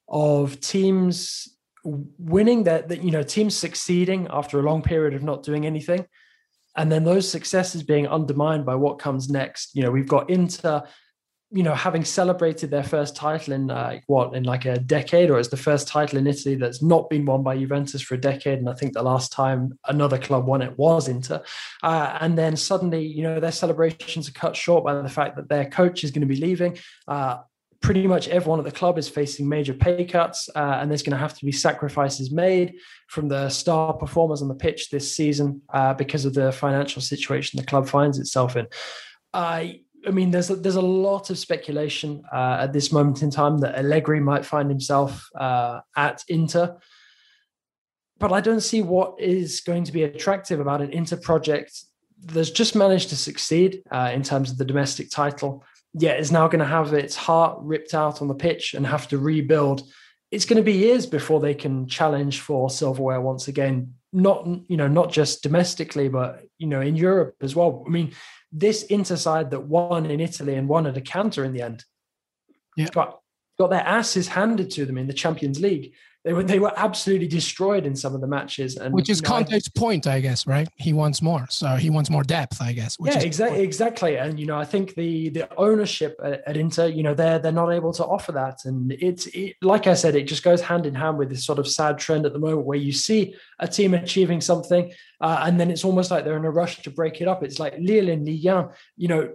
of 0.08 0.58
teams 0.60 1.48
winning 1.84 2.64
that, 2.64 2.88
that 2.88 3.02
you 3.04 3.10
know 3.10 3.22
teams 3.22 3.56
succeeding 3.56 4.26
after 4.30 4.58
a 4.58 4.62
long 4.62 4.82
period 4.82 5.14
of 5.14 5.22
not 5.22 5.42
doing 5.42 5.64
anything 5.64 6.04
and 6.76 6.90
then 6.90 7.04
those 7.04 7.30
successes 7.30 7.82
being 7.82 8.06
undermined 8.08 8.66
by 8.66 8.74
what 8.74 8.98
comes 8.98 9.30
next 9.30 9.74
you 9.74 9.82
know 9.82 9.90
we've 9.90 10.08
got 10.08 10.28
inter 10.28 10.82
you 11.50 11.62
know, 11.62 11.74
having 11.74 12.04
celebrated 12.04 12.70
their 12.70 12.82
first 12.82 13.16
title 13.16 13.54
in 13.54 13.70
uh, 13.70 14.00
what 14.06 14.34
in 14.34 14.44
like 14.44 14.66
a 14.66 14.78
decade, 14.78 15.30
or 15.30 15.38
it's 15.38 15.48
the 15.48 15.56
first 15.56 15.88
title 15.88 16.18
in 16.18 16.26
Italy 16.26 16.56
that's 16.56 16.82
not 16.82 17.08
been 17.08 17.24
won 17.24 17.42
by 17.42 17.56
Juventus 17.56 18.02
for 18.02 18.14
a 18.14 18.20
decade, 18.20 18.58
and 18.58 18.68
I 18.68 18.74
think 18.74 18.92
the 18.92 19.02
last 19.02 19.32
time 19.32 19.78
another 19.86 20.18
club 20.18 20.46
won 20.46 20.60
it 20.60 20.76
was 20.76 21.08
Inter. 21.08 21.42
Uh, 21.82 22.18
and 22.20 22.36
then 22.36 22.54
suddenly, 22.54 23.06
you 23.06 23.22
know, 23.22 23.40
their 23.40 23.52
celebrations 23.52 24.28
are 24.28 24.32
cut 24.32 24.56
short 24.56 24.84
by 24.84 25.00
the 25.00 25.08
fact 25.08 25.36
that 25.36 25.48
their 25.48 25.64
coach 25.64 26.04
is 26.04 26.10
going 26.10 26.20
to 26.20 26.26
be 26.26 26.40
leaving. 26.40 26.76
Uh, 27.06 27.38
pretty 27.80 28.06
much 28.06 28.28
everyone 28.28 28.58
at 28.58 28.64
the 28.64 28.72
club 28.72 28.98
is 28.98 29.08
facing 29.08 29.48
major 29.48 29.72
pay 29.72 30.04
cuts, 30.04 30.50
uh, 30.54 30.78
and 30.80 30.90
there's 30.90 31.02
going 31.02 31.12
to 31.12 31.16
have 31.16 31.38
to 31.38 31.46
be 31.46 31.52
sacrifices 31.52 32.30
made 32.30 32.74
from 33.06 33.28
the 33.28 33.48
star 33.48 33.94
performers 33.94 34.42
on 34.42 34.48
the 34.48 34.54
pitch 34.54 34.90
this 34.90 35.14
season 35.14 35.62
uh, 35.72 35.94
because 35.94 36.26
of 36.26 36.34
the 36.34 36.52
financial 36.52 37.00
situation 37.00 37.56
the 37.56 37.64
club 37.64 37.88
finds 37.88 38.18
itself 38.18 38.56
in. 38.56 38.66
I 39.32 39.82
mean, 40.10 40.30
there's 40.30 40.50
a, 40.50 40.56
there's 40.56 40.76
a 40.76 40.80
lot 40.80 41.30
of 41.30 41.38
speculation 41.38 42.22
uh, 42.32 42.58
at 42.60 42.72
this 42.72 42.92
moment 42.92 43.22
in 43.22 43.30
time 43.30 43.58
that 43.58 43.76
Allegri 43.76 44.20
might 44.20 44.46
find 44.46 44.70
himself 44.70 45.28
uh, 45.34 45.80
at 45.96 46.22
Inter, 46.28 46.76
but 48.18 48.32
I 48.32 48.40
don't 48.40 48.60
see 48.60 48.82
what 48.82 49.20
is 49.20 49.60
going 49.60 49.84
to 49.84 49.92
be 49.92 50.04
attractive 50.04 50.60
about 50.60 50.82
an 50.82 50.90
Inter 50.90 51.16
project 51.16 51.84
that's 52.24 52.50
just 52.50 52.74
managed 52.74 53.10
to 53.10 53.16
succeed 53.16 53.82
uh, 53.90 54.10
in 54.12 54.22
terms 54.22 54.50
of 54.50 54.58
the 54.58 54.64
domestic 54.64 55.10
title, 55.10 55.64
yet 55.94 56.18
is 56.18 56.32
now 56.32 56.48
going 56.48 56.58
to 56.58 56.64
have 56.64 56.92
its 56.92 57.14
heart 57.14 57.58
ripped 57.60 57.94
out 57.94 58.20
on 58.20 58.28
the 58.28 58.34
pitch 58.34 58.74
and 58.74 58.86
have 58.86 59.08
to 59.08 59.18
rebuild. 59.18 59.82
It's 60.30 60.44
going 60.44 60.56
to 60.56 60.62
be 60.62 60.72
years 60.72 61.06
before 61.06 61.40
they 61.40 61.54
can 61.54 61.86
challenge 61.86 62.40
for 62.40 62.70
silverware 62.70 63.20
once 63.20 63.48
again. 63.48 63.94
Not 64.12 64.46
you 64.68 64.76
know 64.76 64.88
not 64.88 65.12
just 65.12 65.42
domestically, 65.42 66.08
but 66.08 66.44
you 66.58 66.66
know 66.66 66.80
in 66.80 66.96
Europe 66.96 67.36
as 67.42 67.54
well. 67.54 67.84
I 67.86 67.90
mean, 67.90 68.12
this 68.50 68.84
Inter 68.84 69.16
side 69.16 69.50
that 69.50 69.60
won 69.60 70.06
in 70.06 70.20
Italy 70.20 70.54
and 70.54 70.68
won 70.68 70.86
at 70.86 70.96
a 70.96 71.02
canter 71.02 71.44
in 71.44 71.52
the 71.52 71.62
end 71.62 71.84
yeah. 72.78 72.88
got, 72.92 73.20
got 73.58 73.70
their 73.70 73.80
asses 73.80 74.28
handed 74.28 74.70
to 74.70 74.86
them 74.86 74.96
in 74.98 75.08
the 75.08 75.12
Champions 75.12 75.60
League. 75.60 75.94
They 76.28 76.34
were 76.34 76.42
they 76.42 76.58
were 76.58 76.74
absolutely 76.76 77.26
destroyed 77.26 77.86
in 77.86 77.96
some 77.96 78.14
of 78.14 78.20
the 78.20 78.26
matches, 78.26 78.76
and 78.76 78.92
which 78.92 79.08
is 79.08 79.16
you 79.16 79.22
know, 79.22 79.28
Conte's 79.28 79.70
I, 79.74 79.80
point, 79.80 80.06
I 80.06 80.20
guess, 80.20 80.46
right? 80.46 80.68
He 80.74 80.92
wants 80.92 81.22
more, 81.22 81.46
so 81.48 81.68
he 81.68 81.88
wants 81.88 82.10
more 82.10 82.22
depth, 82.22 82.60
I 82.60 82.74
guess. 82.74 82.98
yeah, 83.00 83.18
exactly, 83.20 83.62
exactly. 83.62 84.16
And 84.18 84.38
you 84.38 84.44
know, 84.44 84.58
I 84.58 84.66
think 84.66 84.94
the 84.94 85.30
the 85.30 85.48
ownership 85.56 86.20
at, 86.22 86.42
at, 86.46 86.58
Inter, 86.58 86.88
you 86.88 87.02
know, 87.02 87.14
they're 87.14 87.38
they're 87.38 87.50
not 87.50 87.70
able 87.70 87.94
to 87.94 88.04
offer 88.04 88.32
that, 88.32 88.66
and 88.66 88.92
it's 88.92 89.24
it, 89.28 89.56
like 89.62 89.86
I 89.86 89.94
said, 89.94 90.16
it 90.16 90.24
just 90.24 90.42
goes 90.42 90.60
hand 90.60 90.84
in 90.84 90.94
hand 90.94 91.16
with 91.16 91.30
this 91.30 91.46
sort 91.46 91.58
of 91.58 91.66
sad 91.66 91.96
trend 91.96 92.26
at 92.26 92.34
the 92.34 92.38
moment 92.38 92.66
where 92.66 92.76
you 92.76 92.92
see 92.92 93.34
a 93.58 93.66
team 93.66 93.94
achieving 93.94 94.42
something, 94.42 94.92
uh, 95.22 95.40
and 95.44 95.58
then 95.58 95.70
it's 95.70 95.82
almost 95.82 96.10
like 96.10 96.26
they're 96.26 96.36
in 96.36 96.44
a 96.44 96.50
rush 96.50 96.82
to 96.82 96.90
break 96.90 97.22
it 97.22 97.26
up. 97.26 97.42
It's 97.42 97.58
like 97.58 97.74
Lille 97.78 98.10
and 98.10 98.28
1, 98.28 98.68
you 98.98 99.08
know, 99.08 99.32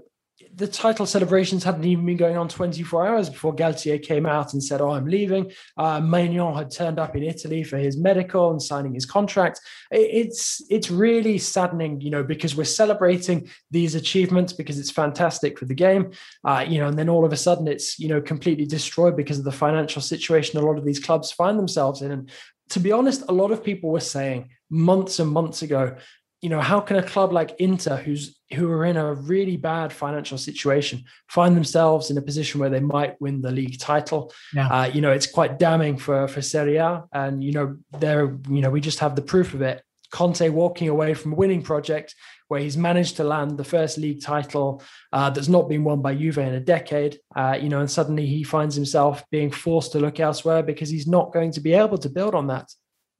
the 0.55 0.67
title 0.67 1.05
celebrations 1.05 1.63
hadn't 1.63 1.83
even 1.85 2.05
been 2.05 2.17
going 2.17 2.37
on 2.37 2.47
24 2.47 3.07
hours 3.07 3.29
before 3.29 3.55
Galtier 3.55 4.01
came 4.01 4.25
out 4.25 4.53
and 4.53 4.63
said, 4.63 4.81
Oh, 4.81 4.91
I'm 4.91 5.05
leaving. 5.05 5.51
Uh, 5.77 5.99
Maignan 5.99 6.55
had 6.55 6.71
turned 6.71 6.99
up 6.99 7.15
in 7.15 7.23
Italy 7.23 7.63
for 7.63 7.77
his 7.77 7.97
medical 7.97 8.51
and 8.51 8.61
signing 8.61 8.93
his 8.93 9.05
contract. 9.05 9.59
It's 9.91 10.61
it's 10.69 10.89
really 10.91 11.37
saddening, 11.37 12.01
you 12.01 12.09
know, 12.09 12.23
because 12.23 12.55
we're 12.55 12.63
celebrating 12.63 13.49
these 13.71 13.95
achievements 13.95 14.53
because 14.53 14.79
it's 14.79 14.91
fantastic 14.91 15.57
for 15.57 15.65
the 15.65 15.75
game, 15.75 16.11
uh, 16.43 16.65
you 16.67 16.79
know, 16.79 16.87
and 16.87 16.97
then 16.97 17.09
all 17.09 17.25
of 17.25 17.33
a 17.33 17.37
sudden 17.37 17.67
it's, 17.67 17.99
you 17.99 18.07
know, 18.07 18.21
completely 18.21 18.65
destroyed 18.65 19.15
because 19.15 19.39
of 19.39 19.45
the 19.45 19.51
financial 19.51 20.01
situation 20.01 20.59
a 20.59 20.65
lot 20.65 20.77
of 20.77 20.85
these 20.85 20.99
clubs 20.99 21.31
find 21.31 21.57
themselves 21.57 22.01
in. 22.01 22.11
And 22.11 22.31
to 22.69 22.79
be 22.79 22.91
honest, 22.91 23.23
a 23.27 23.33
lot 23.33 23.51
of 23.51 23.63
people 23.63 23.91
were 23.91 23.99
saying 23.99 24.49
months 24.69 25.19
and 25.19 25.29
months 25.29 25.61
ago, 25.61 25.95
you 26.43 26.49
know, 26.49 26.59
how 26.59 26.81
can 26.81 26.97
a 26.97 27.03
club 27.03 27.31
like 27.31 27.55
Inter, 27.59 27.95
who's 27.95 28.37
who 28.53 28.69
are 28.69 28.83
in 28.83 28.97
a 28.97 29.13
really 29.13 29.55
bad 29.55 29.93
financial 29.93 30.37
situation, 30.37 31.05
find 31.29 31.55
themselves 31.55 32.11
in 32.11 32.17
a 32.17 32.21
position 32.21 32.59
where 32.59 32.69
they 32.69 32.81
might 32.81 33.19
win 33.21 33.41
the 33.41 33.49
league 33.49 33.79
title? 33.79 34.33
Yeah. 34.53 34.67
Uh, 34.67 34.85
you 34.87 34.99
know, 34.99 35.11
it's 35.11 35.25
quite 35.25 35.57
damning 35.57 35.97
for 35.97 36.27
for 36.27 36.41
Serie 36.41 36.75
A, 36.75 37.05
and 37.13 37.41
you 37.41 37.53
know, 37.53 37.77
there, 37.97 38.37
you 38.49 38.61
know, 38.61 38.69
we 38.69 38.81
just 38.81 38.99
have 38.99 39.15
the 39.15 39.21
proof 39.21 39.53
of 39.53 39.61
it. 39.61 39.81
Conte 40.11 40.47
walking 40.49 40.89
away 40.89 41.13
from 41.13 41.31
a 41.31 41.35
winning 41.35 41.61
project 41.61 42.13
where 42.49 42.59
he's 42.59 42.77
managed 42.77 43.15
to 43.17 43.23
land 43.23 43.57
the 43.57 43.63
first 43.63 43.97
league 43.97 44.21
title 44.21 44.83
uh, 45.13 45.29
that's 45.29 45.47
not 45.47 45.69
been 45.69 45.85
won 45.85 46.01
by 46.01 46.13
Juve 46.13 46.37
in 46.39 46.53
a 46.53 46.59
decade, 46.59 47.19
uh, 47.37 47.57
you 47.59 47.69
know, 47.69 47.79
and 47.79 47.89
suddenly 47.89 48.27
he 48.27 48.43
finds 48.43 48.75
himself 48.75 49.23
being 49.31 49.49
forced 49.49 49.93
to 49.93 49.99
look 49.99 50.19
elsewhere 50.19 50.61
because 50.61 50.89
he's 50.89 51.07
not 51.07 51.33
going 51.33 51.51
to 51.53 51.61
be 51.61 51.73
able 51.73 51.97
to 51.97 52.09
build 52.09 52.35
on 52.35 52.47
that. 52.47 52.69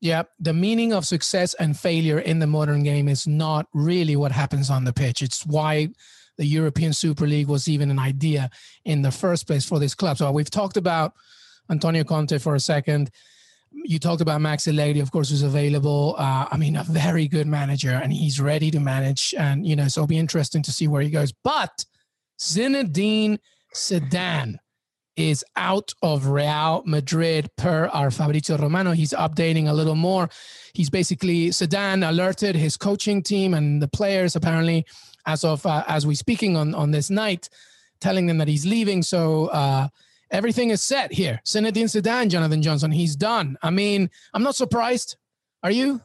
Yeah, 0.04 0.24
the 0.38 0.52
meaning 0.52 0.92
of 0.92 1.06
success 1.06 1.54
and 1.54 1.80
failure 1.80 2.20
in 2.20 2.40
the 2.40 2.46
modern 2.46 2.84
game 2.84 3.08
is 3.08 3.26
not 3.26 3.68
really 3.74 4.18
what 4.18 4.34
happens 4.34 4.70
on 4.70 4.84
the 4.84 4.92
pitch. 4.92 5.22
It's 5.22 5.46
why 5.46 5.88
the 6.38 6.46
European 6.46 6.92
Super 6.92 7.26
League 7.26 7.48
was 7.48 7.70
even 7.70 7.90
an 7.90 7.98
idea 7.98 8.50
in 8.84 9.02
the 9.02 9.12
first 9.12 9.48
place 9.48 9.64
for 9.64 9.80
this 9.80 9.96
club. 9.96 10.18
So 10.18 10.30
we've 10.34 10.50
talked 10.50 10.76
about 10.76 11.14
Antonio 11.72 12.04
Conte 12.04 12.38
for 12.40 12.54
a 12.54 12.60
second. 12.60 13.12
You 13.72 13.98
talked 13.98 14.20
about 14.20 14.42
Max 14.42 14.68
Allegri, 14.68 15.00
of 15.00 15.10
course, 15.10 15.30
who's 15.30 15.42
available. 15.42 16.16
Uh, 16.18 16.48
I 16.52 16.58
mean, 16.58 16.76
a 16.76 16.84
very 16.84 17.30
good 17.30 17.48
manager, 17.48 17.92
and 17.92 18.12
he's 18.12 18.42
ready 18.42 18.72
to 18.72 18.82
manage. 18.82 19.34
And 19.38 19.66
you 19.66 19.78
know, 19.78 19.88
so 19.88 20.02
it'll 20.02 20.08
be 20.08 20.18
interesting 20.18 20.64
to 20.64 20.72
see 20.74 20.90
where 20.90 21.02
he 21.02 21.10
goes. 21.12 21.32
But 21.32 21.86
Zinedine 22.42 23.40
Zidane 23.74 24.58
is 25.16 25.46
out 25.56 25.94
of 26.02 26.28
Real 26.28 26.84
Madrid 26.86 27.50
per 27.56 27.88
our 27.88 28.10
Fabrizio 28.10 28.58
Romano. 28.58 28.92
He's 28.92 29.14
updating 29.14 29.68
a 29.68 29.74
little 29.74 29.96
more. 29.96 30.30
He's 30.74 30.90
basically 30.90 31.50
Zidane 31.50 32.08
alerted 32.08 32.56
his 32.56 32.78
coaching 32.78 33.22
team 33.22 33.54
and 33.54 33.82
the 33.82 33.88
players 33.88 34.36
apparently 34.36 34.86
as 35.26 35.44
of 35.44 35.66
uh, 35.66 35.84
as 35.88 36.06
we 36.06 36.16
speaking 36.16 36.58
on 36.58 36.74
on 36.76 36.92
this 36.92 37.10
night, 37.10 37.50
telling 38.02 38.26
them 38.28 38.38
that 38.40 38.48
he's 38.48 38.66
leaving. 38.66 39.04
So 39.04 39.48
uh, 39.48 39.88
everything 40.32 40.72
is 40.72 40.82
set 40.82 41.14
here. 41.14 41.40
Zinedine 41.46 41.86
Zidane, 41.86 42.30
Jonathan 42.30 42.62
Johnson, 42.62 42.92
he's 42.92 43.16
done. 43.16 43.58
I 43.62 43.70
mean, 43.70 44.10
I'm 44.34 44.44
not 44.44 44.56
surprised. 44.56 45.18
Are 45.62 45.72
you? 45.72 46.02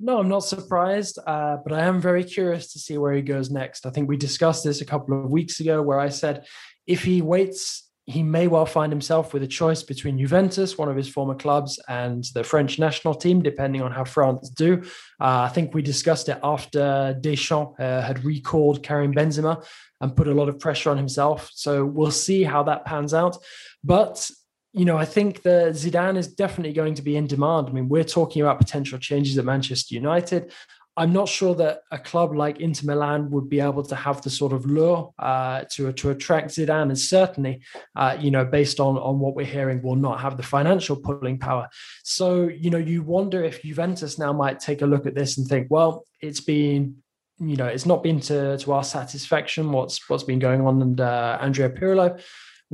No, 0.00 0.18
I'm 0.18 0.28
not 0.28 0.40
surprised, 0.40 1.18
uh, 1.24 1.58
but 1.64 1.72
I 1.72 1.84
am 1.84 2.00
very 2.00 2.24
curious 2.24 2.72
to 2.72 2.78
see 2.78 2.98
where 2.98 3.12
he 3.12 3.22
goes 3.22 3.50
next. 3.50 3.86
I 3.86 3.90
think 3.90 4.08
we 4.08 4.16
discussed 4.16 4.64
this 4.64 4.80
a 4.80 4.84
couple 4.84 5.24
of 5.24 5.30
weeks 5.30 5.60
ago, 5.60 5.80
where 5.80 6.00
I 6.00 6.08
said 6.08 6.44
if 6.86 7.04
he 7.04 7.22
waits 7.22 7.84
he 8.06 8.22
may 8.22 8.48
well 8.48 8.66
find 8.66 8.92
himself 8.92 9.32
with 9.32 9.42
a 9.42 9.46
choice 9.46 9.82
between 9.82 10.18
Juventus, 10.18 10.76
one 10.76 10.90
of 10.90 10.96
his 10.96 11.08
former 11.08 11.34
clubs, 11.34 11.80
and 11.88 12.24
the 12.34 12.44
French 12.44 12.78
national 12.78 13.14
team, 13.14 13.42
depending 13.42 13.80
on 13.80 13.92
how 13.92 14.04
France 14.04 14.50
do. 14.50 14.82
Uh, 15.20 15.40
I 15.40 15.48
think 15.48 15.72
we 15.72 15.80
discussed 15.80 16.28
it 16.28 16.38
after 16.42 17.16
Deschamps 17.20 17.80
uh, 17.80 18.02
had 18.02 18.24
recalled 18.24 18.82
Karim 18.82 19.14
Benzema 19.14 19.64
and 20.02 20.14
put 20.14 20.28
a 20.28 20.34
lot 20.34 20.50
of 20.50 20.58
pressure 20.58 20.90
on 20.90 20.98
himself. 20.98 21.50
So 21.54 21.86
we'll 21.86 22.10
see 22.10 22.42
how 22.42 22.62
that 22.64 22.84
pans 22.84 23.14
out. 23.14 23.38
But 23.82 24.30
you 24.74 24.84
know, 24.84 24.98
I 24.98 25.04
think 25.04 25.42
the 25.42 25.70
Zidane 25.72 26.16
is 26.16 26.26
definitely 26.26 26.72
going 26.72 26.94
to 26.94 27.02
be 27.02 27.16
in 27.16 27.28
demand. 27.28 27.68
I 27.68 27.72
mean, 27.72 27.88
we're 27.88 28.02
talking 28.02 28.42
about 28.42 28.58
potential 28.58 28.98
changes 28.98 29.38
at 29.38 29.44
Manchester 29.44 29.94
United. 29.94 30.52
I'm 30.96 31.12
not 31.12 31.28
sure 31.28 31.54
that 31.56 31.80
a 31.90 31.98
club 31.98 32.36
like 32.36 32.60
Inter 32.60 32.86
Milan 32.86 33.30
would 33.30 33.48
be 33.48 33.60
able 33.60 33.82
to 33.84 33.96
have 33.96 34.22
the 34.22 34.30
sort 34.30 34.52
of 34.52 34.64
lure 34.66 35.12
uh, 35.18 35.64
to 35.72 35.92
to 35.92 36.10
attract 36.10 36.50
Zidane, 36.50 36.82
and 36.82 36.98
certainly, 36.98 37.62
uh, 37.96 38.16
you 38.20 38.30
know, 38.30 38.44
based 38.44 38.78
on 38.78 38.96
on 38.98 39.18
what 39.18 39.34
we're 39.34 39.44
hearing, 39.46 39.82
will 39.82 39.96
not 39.96 40.20
have 40.20 40.36
the 40.36 40.42
financial 40.42 40.96
pulling 40.96 41.38
power. 41.38 41.68
So, 42.04 42.48
you 42.48 42.70
know, 42.70 42.78
you 42.78 43.02
wonder 43.02 43.42
if 43.42 43.62
Juventus 43.62 44.18
now 44.18 44.32
might 44.32 44.60
take 44.60 44.82
a 44.82 44.86
look 44.86 45.06
at 45.06 45.14
this 45.14 45.36
and 45.36 45.46
think, 45.46 45.66
well, 45.68 46.04
it's 46.20 46.40
been 46.40 46.96
you 47.40 47.56
know 47.56 47.66
it's 47.66 47.86
not 47.86 48.02
been 48.02 48.20
to 48.20 48.56
to 48.58 48.72
our 48.72 48.84
satisfaction 48.84 49.72
what's 49.72 50.08
what's 50.08 50.22
been 50.22 50.38
going 50.38 50.60
on 50.60 50.80
and 50.80 51.00
uh, 51.00 51.36
Andrea 51.40 51.68
Pirlo 51.68 52.20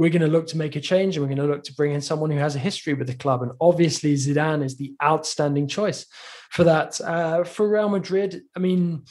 we're 0.00 0.08
going 0.08 0.22
to 0.22 0.28
look 0.28 0.46
to 0.46 0.56
make 0.56 0.76
a 0.76 0.80
change 0.80 1.14
and 1.14 1.22
we're 1.22 1.34
going 1.34 1.46
to 1.46 1.52
look 1.52 1.62
to 1.64 1.74
bring 1.74 1.92
in 1.92 2.00
someone 2.00 2.30
who 2.30 2.38
has 2.38 2.56
a 2.56 2.58
history 2.58 2.94
with 2.94 3.06
the 3.06 3.14
club 3.14 3.42
and 3.42 3.52
obviously 3.60 4.14
Zidane 4.14 4.64
is 4.64 4.78
the 4.78 4.94
outstanding 5.02 5.68
choice 5.68 6.06
for 6.50 6.64
that 6.64 6.98
uh, 7.02 7.44
for 7.44 7.68
Real 7.68 7.90
Madrid 7.90 8.40
I 8.56 8.60
mean 8.60 9.04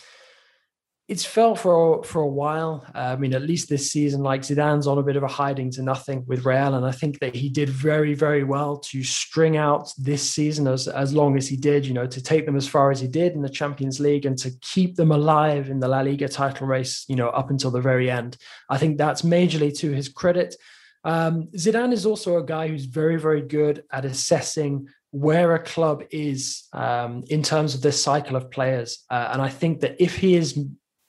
it's 1.10 1.26
felt 1.26 1.58
for 1.58 2.04
for 2.04 2.22
a 2.22 2.28
while. 2.28 2.86
Uh, 2.94 3.00
I 3.00 3.16
mean, 3.16 3.34
at 3.34 3.42
least 3.42 3.68
this 3.68 3.92
season, 3.92 4.22
like 4.22 4.42
Zidane's 4.42 4.86
on 4.86 5.00
a 5.00 5.04
bit 5.04 5.16
of 5.16 5.24
a 5.24 5.28
hiding 5.28 5.72
to 5.72 5.82
nothing 5.82 6.24
with 6.28 6.46
Real, 6.46 6.76
and 6.76 6.86
I 6.86 6.92
think 6.92 7.18
that 7.20 7.34
he 7.34 7.50
did 7.50 7.68
very 7.68 8.14
very 8.14 8.44
well 8.44 8.78
to 8.78 9.04
string 9.04 9.58
out 9.58 9.92
this 9.98 10.22
season 10.22 10.68
as 10.68 10.88
as 10.88 11.12
long 11.12 11.36
as 11.36 11.48
he 11.48 11.58
did. 11.58 11.88
You 11.88 11.96
know, 11.96 12.06
to 12.06 12.22
take 12.22 12.46
them 12.46 12.56
as 12.56 12.68
far 12.68 12.92
as 12.92 13.00
he 13.00 13.08
did 13.08 13.34
in 13.34 13.42
the 13.42 13.50
Champions 13.50 14.00
League 14.00 14.28
and 14.28 14.38
to 14.38 14.52
keep 14.62 14.98
them 14.98 15.12
alive 15.12 15.72
in 15.72 15.80
the 15.80 15.88
La 15.88 16.02
Liga 16.02 16.30
title 16.30 16.68
race. 16.68 17.06
You 17.08 17.16
know, 17.16 17.30
up 17.30 17.50
until 17.50 17.72
the 17.72 17.82
very 17.82 18.12
end. 18.12 18.38
I 18.70 18.78
think 18.78 19.00
that's 19.00 19.24
majorly 19.24 19.76
to 19.80 19.92
his 19.92 20.10
credit. 20.10 20.56
Um, 21.04 21.48
Zidane 21.56 21.94
is 21.94 22.06
also 22.06 22.38
a 22.38 22.46
guy 22.46 22.68
who's 22.68 22.86
very 22.86 23.18
very 23.18 23.42
good 23.42 23.84
at 23.92 24.06
assessing 24.06 24.88
where 25.12 25.56
a 25.56 25.64
club 25.64 26.04
is 26.12 26.68
um, 26.74 27.24
in 27.28 27.42
terms 27.42 27.74
of 27.74 27.82
this 27.82 28.02
cycle 28.02 28.36
of 28.36 28.52
players. 28.52 29.06
Uh, 29.10 29.30
and 29.32 29.42
I 29.42 29.50
think 29.50 29.80
that 29.82 29.96
if 30.00 30.16
he 30.16 30.36
is 30.36 30.60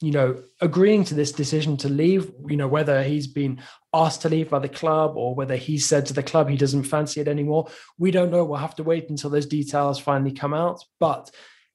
you 0.00 0.12
know, 0.12 0.42
agreeing 0.62 1.04
to 1.04 1.14
this 1.14 1.30
decision 1.30 1.76
to 1.76 1.88
leave, 1.88 2.32
you 2.48 2.56
know, 2.56 2.68
whether 2.68 3.02
he's 3.02 3.26
been 3.26 3.60
asked 3.92 4.22
to 4.22 4.30
leave 4.30 4.48
by 4.48 4.58
the 4.58 4.68
club 4.68 5.12
or 5.14 5.34
whether 5.34 5.56
he 5.56 5.76
said 5.76 6.06
to 6.06 6.14
the 6.14 6.22
club 6.22 6.48
he 6.48 6.56
doesn't 6.56 6.84
fancy 6.84 7.20
it 7.20 7.28
anymore, 7.28 7.68
we 7.98 8.10
don't 8.10 8.30
know. 8.30 8.44
We'll 8.44 8.58
have 8.58 8.76
to 8.76 8.82
wait 8.82 9.10
until 9.10 9.28
those 9.28 9.46
details 9.46 9.98
finally 9.98 10.32
come 10.32 10.54
out. 10.54 10.82
But 10.98 11.30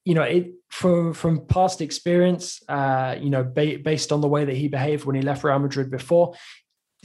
you 0.06 0.14
know, 0.14 0.24
it 0.24 0.54
from 0.70 1.14
from 1.14 1.46
past 1.48 1.82
experience, 1.82 2.62
uh, 2.68 3.16
you 3.20 3.30
know, 3.30 3.44
ba- 3.44 3.80
based 3.84 4.12
on 4.12 4.22
the 4.22 4.28
way 4.28 4.46
that 4.46 4.56
he 4.56 4.68
behaved 4.68 5.06
when 5.06 5.16
he 5.16 5.22
left 5.22 5.44
Real 5.44 5.58
Madrid 5.60 5.90
before, 5.90 6.36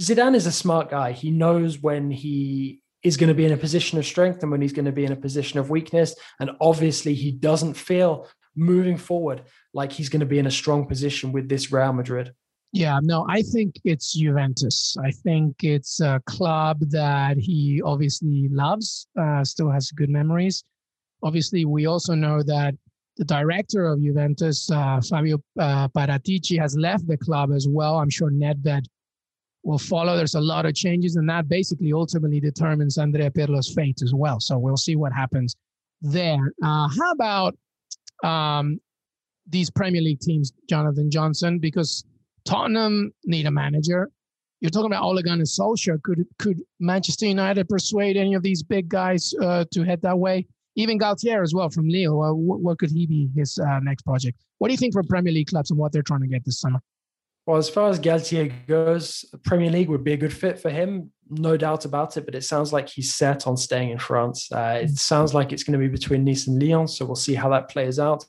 Zidane 0.00 0.34
is 0.34 0.46
a 0.46 0.52
smart 0.52 0.90
guy. 0.90 1.12
He 1.12 1.30
knows 1.30 1.78
when 1.78 2.10
he 2.10 2.82
is 3.02 3.16
going 3.16 3.28
to 3.28 3.34
be 3.34 3.44
in 3.44 3.52
a 3.52 3.56
position 3.56 3.98
of 3.98 4.06
strength 4.06 4.42
and 4.42 4.50
when 4.50 4.60
he's 4.60 4.72
going 4.72 4.84
to 4.84 4.92
be 4.92 5.04
in 5.04 5.12
a 5.12 5.16
position 5.16 5.58
of 5.58 5.70
weakness. 5.70 6.14
And 6.38 6.50
obviously, 6.60 7.14
he 7.14 7.32
doesn't 7.32 7.74
feel 7.74 8.28
moving 8.56 8.96
forward 8.96 9.42
like 9.72 9.92
he's 9.92 10.08
going 10.08 10.20
to 10.20 10.26
be 10.26 10.38
in 10.38 10.46
a 10.46 10.50
strong 10.50 10.86
position 10.86 11.32
with 11.32 11.48
this 11.48 11.72
Real 11.72 11.92
Madrid? 11.92 12.32
Yeah, 12.72 13.00
no, 13.02 13.26
I 13.28 13.42
think 13.42 13.74
it's 13.84 14.12
Juventus. 14.12 14.96
I 15.02 15.10
think 15.10 15.56
it's 15.64 16.00
a 16.00 16.22
club 16.26 16.78
that 16.90 17.36
he 17.36 17.82
obviously 17.84 18.48
loves, 18.50 19.08
uh, 19.20 19.42
still 19.44 19.70
has 19.70 19.90
good 19.90 20.10
memories. 20.10 20.62
Obviously, 21.22 21.64
we 21.64 21.86
also 21.86 22.14
know 22.14 22.42
that 22.44 22.74
the 23.16 23.24
director 23.24 23.86
of 23.86 24.00
Juventus, 24.00 24.70
uh, 24.70 25.00
Fabio 25.00 25.42
uh, 25.58 25.88
Paratici, 25.88 26.58
has 26.60 26.76
left 26.76 27.06
the 27.08 27.16
club 27.16 27.50
as 27.52 27.66
well. 27.68 27.98
I'm 27.98 28.08
sure 28.08 28.30
Nedved 28.30 28.86
will 29.62 29.78
follow. 29.78 30.16
There's 30.16 30.34
a 30.34 30.40
lot 30.40 30.66
of 30.66 30.74
changes, 30.74 31.16
and 31.16 31.28
that 31.28 31.48
basically 31.48 31.92
ultimately 31.92 32.40
determines 32.40 32.98
Andrea 32.98 33.30
Pirlo's 33.30 33.72
fate 33.72 34.00
as 34.02 34.14
well. 34.14 34.40
So 34.40 34.58
we'll 34.58 34.76
see 34.76 34.96
what 34.96 35.12
happens 35.12 35.56
there. 36.00 36.52
Uh, 36.62 36.88
how 36.88 37.12
about 37.12 37.56
um, 38.24 38.80
these 39.48 39.70
Premier 39.70 40.00
League 40.00 40.20
teams, 40.20 40.52
Jonathan 40.68 41.10
Johnson, 41.10 41.58
because 41.58 42.04
Tottenham 42.44 43.12
need 43.24 43.46
a 43.46 43.50
manager. 43.50 44.10
You're 44.60 44.70
talking 44.70 44.86
about 44.86 45.02
Ole 45.02 45.22
Gunnar 45.22 45.44
Solskjaer. 45.44 46.02
Could 46.02 46.24
could 46.38 46.60
Manchester 46.80 47.26
United 47.26 47.68
persuade 47.68 48.16
any 48.16 48.34
of 48.34 48.42
these 48.42 48.62
big 48.62 48.88
guys 48.88 49.34
uh, 49.40 49.64
to 49.72 49.82
head 49.82 50.02
that 50.02 50.18
way? 50.18 50.46
Even 50.76 50.98
Galtier 50.98 51.42
as 51.42 51.54
well 51.54 51.68
from 51.68 51.88
Lille. 51.88 52.22
Uh, 52.22 52.32
what, 52.32 52.60
what, 52.60 52.78
could 52.78 52.90
he 52.90 53.06
be 53.06 53.28
his 53.34 53.58
uh, 53.58 53.80
next 53.80 54.02
project? 54.02 54.38
What 54.58 54.68
do 54.68 54.72
you 54.72 54.78
think 54.78 54.92
for 54.92 55.02
Premier 55.02 55.32
League 55.32 55.48
clubs 55.48 55.70
and 55.70 55.78
what 55.78 55.92
they're 55.92 56.02
trying 56.02 56.20
to 56.20 56.28
get 56.28 56.44
this 56.44 56.60
summer? 56.60 56.80
Well, 57.46 57.57
as 57.57 57.70
far 57.70 57.88
as 57.88 57.98
Galtier 57.98 58.53
goes, 58.66 59.24
Premier 59.44 59.70
League 59.70 59.88
would 59.88 60.05
be 60.05 60.12
a 60.12 60.16
good 60.16 60.33
fit 60.33 60.59
for 60.59 60.70
him, 60.70 61.11
no 61.29 61.57
doubt 61.57 61.85
about 61.85 62.16
it. 62.16 62.24
But 62.24 62.35
it 62.35 62.44
sounds 62.44 62.72
like 62.72 62.88
he's 62.88 63.14
set 63.14 63.46
on 63.46 63.57
staying 63.57 63.90
in 63.90 63.98
France. 63.98 64.53
Uh, 64.53 64.81
it 64.83 64.90
sounds 64.90 65.35
like 65.35 65.53
it's 65.53 65.64
going 65.64 65.79
to 65.79 65.85
be 65.85 65.90
between 65.90 66.24
Nice 66.24 66.46
and 66.46 66.62
Lyon, 66.62 66.87
so 66.87 67.05
we'll 67.05 67.16
see 67.16 67.35
how 67.35 67.48
that 67.50 67.68
plays 67.68 67.98
out. 67.98 68.24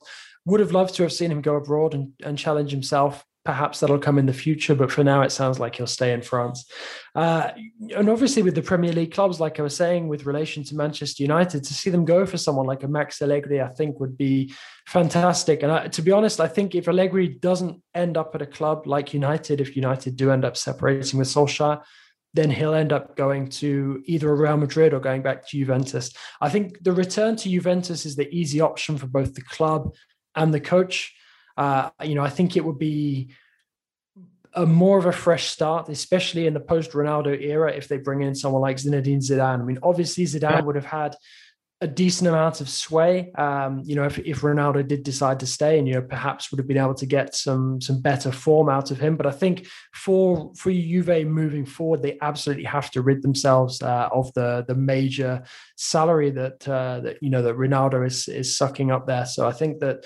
Would 0.46 0.60
have 0.60 0.72
loved 0.72 0.96
to 0.96 1.04
have 1.04 1.14
seen 1.14 1.32
him 1.32 1.42
go 1.42 1.56
abroad 1.56 1.94
and, 1.94 2.14
and 2.24 2.38
challenge 2.38 2.72
himself. 2.72 3.24
Perhaps 3.44 3.80
that'll 3.80 3.98
come 3.98 4.20
in 4.20 4.28
the 4.28 4.34
future, 4.34 4.76
but 4.76 4.92
for 4.92 5.04
now, 5.04 5.24
it 5.24 5.32
sounds 5.32 5.60
like 5.60 5.76
he'll 5.76 5.88
stay 5.88 6.14
in 6.14 6.22
France. 6.22 6.70
Uh, 7.16 7.50
and 7.96 8.08
obviously, 8.08 8.44
with 8.44 8.54
the 8.54 8.62
Premier 8.62 8.94
League 8.94 9.14
clubs, 9.14 9.40
like 9.40 9.60
I 9.60 9.64
was 9.64 9.76
saying, 9.76 10.08
with 10.08 10.28
relation 10.28 10.64
to 10.66 10.76
Manchester 10.76 11.24
United, 11.24 11.64
to 11.64 11.74
see 11.74 11.90
them 11.90 12.06
go 12.06 12.24
for 12.28 12.38
someone 12.38 12.68
like 12.68 12.84
a 12.84 12.88
Max 12.88 13.20
Allegri, 13.20 13.60
I 13.60 13.70
think 13.70 14.00
would 14.00 14.16
be 14.16 14.54
fantastic. 14.88 15.64
And 15.64 15.72
I, 15.72 15.88
to 15.88 16.04
be 16.04 16.12
honest, 16.12 16.40
I 16.40 16.48
think 16.48 16.76
if 16.76 16.88
Allegri 16.88 17.30
doesn't 17.30 17.82
end 17.96 18.16
up 18.16 18.36
at 18.36 18.44
a 18.44 18.46
club 18.46 18.86
like 18.86 19.12
United, 19.12 19.60
if 19.60 19.76
United 19.76 20.16
do 20.16 20.30
end 20.30 20.46
up 20.46 20.56
separating 20.56 21.18
with 21.18 21.28
Solskjaer, 21.28 21.82
then 22.34 22.50
he'll 22.50 22.74
end 22.74 22.94
up 22.94 23.18
going 23.18 23.48
to 23.48 24.02
either 24.06 24.34
Real 24.36 24.58
Madrid 24.58 24.94
or 24.94 25.00
going 25.00 25.22
back 25.22 25.48
to 25.48 25.58
Juventus. 25.58 26.14
I 26.40 26.50
think 26.50 26.82
the 26.84 26.94
return 26.94 27.36
to 27.38 27.50
Juventus 27.50 28.06
is 28.06 28.16
the 28.16 28.30
easy 28.34 28.62
option 28.62 28.98
for 28.98 29.08
both 29.08 29.34
the 29.34 29.42
club 29.42 29.94
and 30.36 30.54
the 30.54 30.62
coach. 30.62 31.14
Uh, 31.58 31.90
you 32.04 32.16
know, 32.16 32.24
I 32.24 32.30
think 32.30 32.56
it 32.56 32.66
would 32.66 32.80
be 32.80 33.32
a 34.54 34.66
more 34.66 34.98
of 34.98 35.06
a 35.06 35.12
fresh 35.12 35.46
start, 35.46 35.90
especially 35.90 36.46
in 36.46 36.54
the 36.54 36.60
post 36.60 36.92
Ronaldo 36.92 37.40
era, 37.42 37.72
if 37.72 37.88
they 37.88 37.98
bring 37.98 38.22
in 38.22 38.36
someone 38.36 38.62
like 38.62 38.78
Zinedine 38.78 39.20
Zidane. 39.20 39.62
I 39.62 39.64
mean, 39.64 39.80
obviously 39.82 40.26
Zidane 40.26 40.52
yeah. 40.52 40.62
would 40.62 40.76
have 40.76 40.86
had 40.86 41.16
a 41.84 41.88
decent 41.88 42.28
amount 42.28 42.62
of 42.62 42.70
sway. 42.70 43.32
Um, 43.34 43.82
you 43.84 43.96
know, 43.96 44.04
if, 44.04 44.20
if 44.20 44.42
Ronaldo 44.42 44.88
did 44.88 45.02
decide 45.04 45.40
to 45.40 45.48
stay, 45.48 45.80
and 45.80 45.88
you 45.88 45.96
know, 45.96 46.02
perhaps 46.02 46.52
would 46.52 46.60
have 46.60 46.68
been 46.68 46.78
able 46.78 46.94
to 46.94 47.08
get 47.08 47.34
some 47.34 47.82
some 47.82 48.02
better 48.02 48.32
form 48.32 48.70
out 48.70 48.92
of 48.92 49.00
him. 49.00 49.18
But 49.18 49.26
I 49.26 49.32
think 49.32 49.68
for 49.94 50.52
for 50.56 50.72
Juve 50.72 51.26
moving 51.26 51.66
forward, 51.66 52.04
they 52.04 52.20
absolutely 52.22 52.66
have 52.66 52.92
to 52.92 53.02
rid 53.02 53.24
themselves 53.24 53.82
uh, 53.82 54.10
of 54.12 54.32
the 54.36 54.64
the 54.68 54.76
major 54.76 55.44
salary 55.76 56.30
that 56.32 56.68
uh, 56.70 57.00
that 57.00 57.18
you 57.22 57.32
know 57.32 57.42
that 57.42 57.58
Ronaldo 57.58 58.06
is 58.06 58.28
is 58.28 58.56
sucking 58.56 58.92
up 58.92 59.08
there. 59.08 59.26
So 59.26 59.48
I 59.48 59.52
think 59.52 59.80
that 59.80 60.06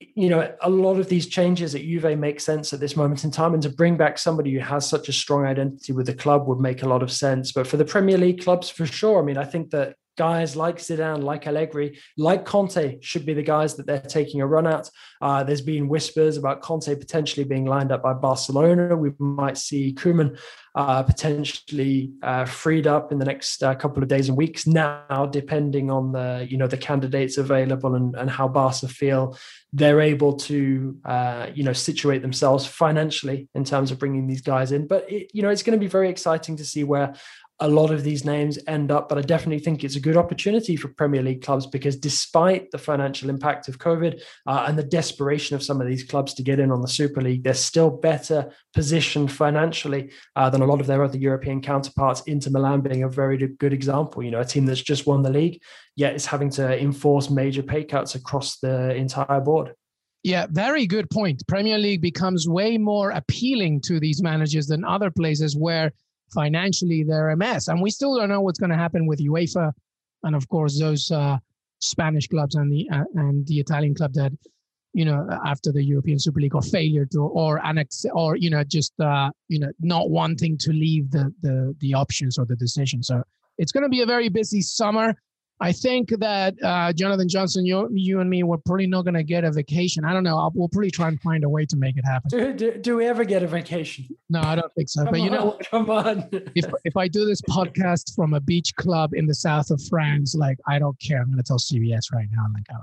you 0.00 0.28
know, 0.28 0.52
a 0.62 0.70
lot 0.70 0.98
of 0.98 1.08
these 1.08 1.26
changes 1.26 1.74
at 1.74 1.82
Juve 1.82 2.16
make 2.18 2.40
sense 2.40 2.72
at 2.72 2.80
this 2.80 2.96
moment 2.96 3.24
in 3.24 3.30
time. 3.30 3.54
And 3.54 3.62
to 3.64 3.68
bring 3.68 3.96
back 3.96 4.18
somebody 4.18 4.52
who 4.52 4.60
has 4.60 4.88
such 4.88 5.08
a 5.08 5.12
strong 5.12 5.44
identity 5.44 5.92
with 5.92 6.06
the 6.06 6.14
club 6.14 6.46
would 6.46 6.60
make 6.60 6.82
a 6.82 6.88
lot 6.88 7.02
of 7.02 7.10
sense. 7.10 7.50
But 7.50 7.66
for 7.66 7.76
the 7.76 7.84
Premier 7.84 8.16
League 8.16 8.42
clubs, 8.42 8.70
for 8.70 8.86
sure, 8.86 9.20
I 9.20 9.24
mean, 9.24 9.36
I 9.38 9.44
think 9.44 9.70
that 9.70 9.96
guys 10.18 10.56
like 10.56 10.78
Zidane, 10.78 11.22
like 11.22 11.46
Allegri, 11.46 11.98
like 12.18 12.44
Conte 12.44 12.98
should 13.00 13.24
be 13.24 13.34
the 13.34 13.42
guys 13.42 13.76
that 13.76 13.86
they're 13.86 14.00
taking 14.00 14.40
a 14.40 14.46
run 14.46 14.66
at. 14.66 14.90
Uh, 15.22 15.44
there's 15.44 15.62
been 15.62 15.88
whispers 15.88 16.36
about 16.36 16.60
Conte 16.60 16.94
potentially 16.94 17.44
being 17.44 17.64
lined 17.64 17.92
up 17.92 18.02
by 18.02 18.12
Barcelona. 18.12 18.96
We 18.96 19.12
might 19.18 19.56
see 19.56 19.94
Koeman 19.94 20.38
uh, 20.74 21.02
potentially 21.04 22.12
uh, 22.22 22.44
freed 22.44 22.86
up 22.86 23.12
in 23.12 23.18
the 23.18 23.24
next 23.24 23.62
uh, 23.62 23.74
couple 23.74 24.02
of 24.02 24.08
days 24.08 24.28
and 24.28 24.36
weeks 24.36 24.66
now, 24.66 25.28
depending 25.30 25.90
on 25.90 26.12
the 26.12 26.46
you 26.50 26.58
know 26.58 26.66
the 26.66 26.76
candidates 26.76 27.38
available 27.38 27.94
and, 27.94 28.14
and 28.16 28.28
how 28.28 28.48
Barca 28.48 28.88
feel 28.88 29.38
they're 29.72 30.00
able 30.00 30.34
to 30.34 30.96
uh, 31.04 31.46
you 31.54 31.62
know 31.62 31.72
situate 31.72 32.22
themselves 32.22 32.66
financially 32.66 33.48
in 33.54 33.64
terms 33.64 33.90
of 33.90 33.98
bringing 33.98 34.26
these 34.26 34.42
guys 34.42 34.72
in. 34.72 34.86
But 34.86 35.10
it, 35.10 35.30
you 35.32 35.42
know 35.42 35.48
it's 35.48 35.62
going 35.62 35.78
to 35.78 35.84
be 35.84 35.90
very 35.90 36.10
exciting 36.10 36.56
to 36.56 36.64
see 36.64 36.84
where 36.84 37.14
a 37.60 37.68
lot 37.68 37.90
of 37.90 38.04
these 38.04 38.24
names 38.24 38.58
end 38.68 38.92
up, 38.92 39.08
but 39.08 39.18
I 39.18 39.22
definitely 39.22 39.58
think 39.58 39.82
it's 39.82 39.96
a 39.96 40.00
good 40.00 40.16
opportunity 40.16 40.76
for 40.76 40.88
Premier 40.88 41.22
League 41.22 41.42
clubs 41.42 41.66
because 41.66 41.96
despite 41.96 42.70
the 42.70 42.78
financial 42.78 43.30
impact 43.30 43.68
of 43.68 43.78
COVID 43.78 44.20
uh, 44.46 44.64
and 44.68 44.78
the 44.78 44.84
desperation 44.84 45.56
of 45.56 45.62
some 45.62 45.80
of 45.80 45.88
these 45.88 46.04
clubs 46.04 46.34
to 46.34 46.42
get 46.42 46.60
in 46.60 46.70
on 46.70 46.82
the 46.82 46.88
Super 46.88 47.20
League, 47.20 47.42
they're 47.42 47.54
still 47.54 47.90
better 47.90 48.52
positioned 48.74 49.32
financially 49.32 50.12
uh, 50.36 50.48
than 50.48 50.62
a 50.62 50.66
lot 50.66 50.80
of 50.80 50.86
their 50.86 51.02
other 51.02 51.18
European 51.18 51.60
counterparts. 51.60 52.22
Inter 52.26 52.50
Milan 52.50 52.80
being 52.80 53.02
a 53.02 53.08
very 53.08 53.36
good 53.36 53.72
example, 53.72 54.22
you 54.22 54.30
know, 54.30 54.40
a 54.40 54.44
team 54.44 54.64
that's 54.64 54.82
just 54.82 55.06
won 55.06 55.22
the 55.22 55.30
league, 55.30 55.60
yet 55.96 56.14
is 56.14 56.26
having 56.26 56.50
to 56.50 56.80
enforce 56.80 57.28
major 57.28 57.62
pay 57.62 57.82
cuts 57.82 58.14
across 58.14 58.58
the 58.58 58.94
entire 58.94 59.40
board. 59.40 59.74
Yeah, 60.22 60.46
very 60.50 60.86
good 60.86 61.10
point. 61.10 61.42
Premier 61.46 61.78
League 61.78 62.02
becomes 62.02 62.48
way 62.48 62.76
more 62.76 63.10
appealing 63.10 63.80
to 63.82 64.00
these 64.00 64.22
managers 64.22 64.66
than 64.66 64.84
other 64.84 65.10
places 65.10 65.56
where 65.56 65.92
financially 66.32 67.04
they're 67.04 67.30
a 67.30 67.36
mess. 67.36 67.68
And 67.68 67.80
we 67.80 67.90
still 67.90 68.16
don't 68.16 68.28
know 68.28 68.40
what's 68.40 68.58
going 68.58 68.70
to 68.70 68.76
happen 68.76 69.06
with 69.06 69.20
UEFA, 69.20 69.72
and 70.22 70.34
of 70.36 70.48
course 70.48 70.78
those 70.78 71.10
uh, 71.10 71.38
Spanish 71.80 72.26
clubs 72.28 72.54
and 72.54 72.72
the 72.72 72.88
uh, 72.92 73.04
and 73.14 73.46
the 73.46 73.58
Italian 73.58 73.94
club 73.94 74.12
that 74.14 74.32
you 74.92 75.04
know 75.04 75.26
after 75.44 75.72
the 75.72 75.82
European 75.82 76.18
Super 76.18 76.40
League 76.40 76.54
or 76.54 76.62
failure 76.62 77.06
to 77.06 77.22
or 77.22 77.64
annex 77.64 78.04
or 78.12 78.36
you 78.36 78.50
know 78.50 78.64
just 78.64 78.92
uh, 79.00 79.30
you 79.48 79.58
know 79.58 79.70
not 79.80 80.10
wanting 80.10 80.58
to 80.58 80.72
leave 80.72 81.10
the 81.10 81.32
the 81.42 81.74
the 81.80 81.94
options 81.94 82.38
or 82.38 82.44
the 82.44 82.56
decision. 82.56 83.02
So 83.02 83.22
it's 83.58 83.72
going 83.72 83.84
to 83.84 83.88
be 83.88 84.02
a 84.02 84.06
very 84.06 84.28
busy 84.28 84.62
summer. 84.62 85.14
I 85.60 85.72
think 85.72 86.10
that 86.20 86.54
uh, 86.62 86.92
Jonathan 86.92 87.28
Johnson, 87.28 87.66
you, 87.66 87.88
you 87.92 88.20
and 88.20 88.30
me, 88.30 88.44
we're 88.44 88.58
probably 88.58 88.86
not 88.86 89.02
going 89.02 89.14
to 89.14 89.24
get 89.24 89.42
a 89.42 89.50
vacation. 89.50 90.04
I 90.04 90.12
don't 90.12 90.22
know. 90.22 90.38
I'll, 90.38 90.52
we'll 90.54 90.68
probably 90.68 90.90
try 90.90 91.08
and 91.08 91.20
find 91.20 91.42
a 91.42 91.48
way 91.48 91.66
to 91.66 91.76
make 91.76 91.96
it 91.96 92.04
happen. 92.04 92.28
Do, 92.30 92.52
do, 92.52 92.78
do 92.78 92.96
we 92.96 93.06
ever 93.06 93.24
get 93.24 93.42
a 93.42 93.48
vacation? 93.48 94.06
No, 94.30 94.40
I 94.40 94.54
don't 94.54 94.72
think 94.74 94.88
so. 94.88 95.02
Come 95.02 95.12
but 95.12 95.20
you 95.20 95.30
know, 95.30 95.58
come 95.70 95.90
on. 95.90 96.28
if 96.54 96.64
if 96.84 96.96
I 96.96 97.08
do 97.08 97.24
this 97.24 97.42
podcast 97.42 98.14
from 98.14 98.34
a 98.34 98.40
beach 98.40 98.74
club 98.76 99.14
in 99.14 99.26
the 99.26 99.34
south 99.34 99.70
of 99.70 99.82
France, 99.88 100.36
like 100.36 100.58
I 100.68 100.78
don't 100.78 100.98
care. 101.00 101.20
I'm 101.20 101.26
going 101.26 101.38
to 101.38 101.42
tell 101.42 101.58
CBS 101.58 102.12
right 102.12 102.28
now. 102.30 102.44
Like 102.54 102.64
I, 102.70 102.76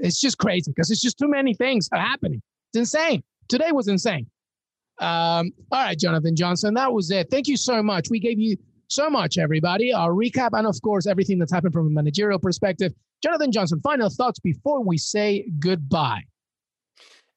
it's 0.00 0.20
just 0.20 0.38
crazy 0.38 0.70
because 0.70 0.90
it's 0.90 1.02
just 1.02 1.18
too 1.18 1.28
many 1.28 1.52
things 1.54 1.88
are 1.92 2.00
happening. 2.00 2.40
It's 2.72 2.78
insane. 2.78 3.22
Today 3.48 3.72
was 3.72 3.88
insane. 3.88 4.26
Um, 4.98 5.52
all 5.70 5.82
right, 5.82 5.98
Jonathan 5.98 6.36
Johnson, 6.36 6.74
that 6.74 6.92
was 6.92 7.10
it. 7.10 7.28
Thank 7.30 7.48
you 7.48 7.56
so 7.56 7.82
much. 7.82 8.08
We 8.08 8.20
gave 8.20 8.38
you 8.38 8.56
so 8.92 9.10
much, 9.10 9.38
everybody. 9.38 9.92
Our 9.92 10.10
recap 10.10 10.50
and, 10.52 10.66
of 10.66 10.80
course, 10.82 11.06
everything 11.06 11.38
that's 11.38 11.52
happened 11.52 11.72
from 11.72 11.86
a 11.86 11.90
managerial 11.90 12.38
perspective. 12.38 12.92
Jonathan 13.22 13.52
Johnson, 13.52 13.80
final 13.82 14.10
thoughts 14.10 14.38
before 14.38 14.84
we 14.84 14.98
say 14.98 15.50
goodbye. 15.58 16.22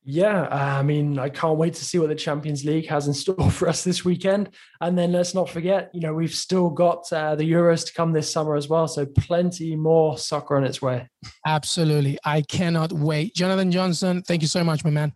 Yeah, 0.07 0.47
I 0.49 0.83
mean, 0.83 1.17
I 1.17 1.29
can't 1.29 1.57
wait 1.57 1.73
to 1.73 1.83
see 1.83 1.97
what 1.97 2.09
the 2.09 2.15
Champions 2.15 2.63
League 2.63 2.87
has 2.87 3.07
in 3.07 3.13
store 3.13 3.49
for 3.51 3.67
us 3.67 3.83
this 3.83 4.05
weekend. 4.05 4.51
And 4.79 4.95
then 4.95 5.11
let's 5.11 5.33
not 5.33 5.49
forget, 5.49 5.89
you 5.93 6.01
know, 6.01 6.13
we've 6.13 6.33
still 6.33 6.69
got 6.69 7.11
uh, 7.11 7.35
the 7.35 7.51
Euros 7.51 7.87
to 7.87 7.93
come 7.93 8.11
this 8.11 8.31
summer 8.31 8.55
as 8.55 8.67
well. 8.67 8.87
So 8.87 9.05
plenty 9.05 9.75
more 9.75 10.17
soccer 10.17 10.57
on 10.57 10.63
its 10.63 10.79
way. 10.79 11.09
Absolutely. 11.47 12.19
I 12.23 12.43
cannot 12.43 12.93
wait. 12.93 13.33
Jonathan 13.33 13.71
Johnson, 13.71 14.21
thank 14.21 14.43
you 14.43 14.47
so 14.47 14.63
much, 14.63 14.83
my 14.83 14.91
man. 14.91 15.13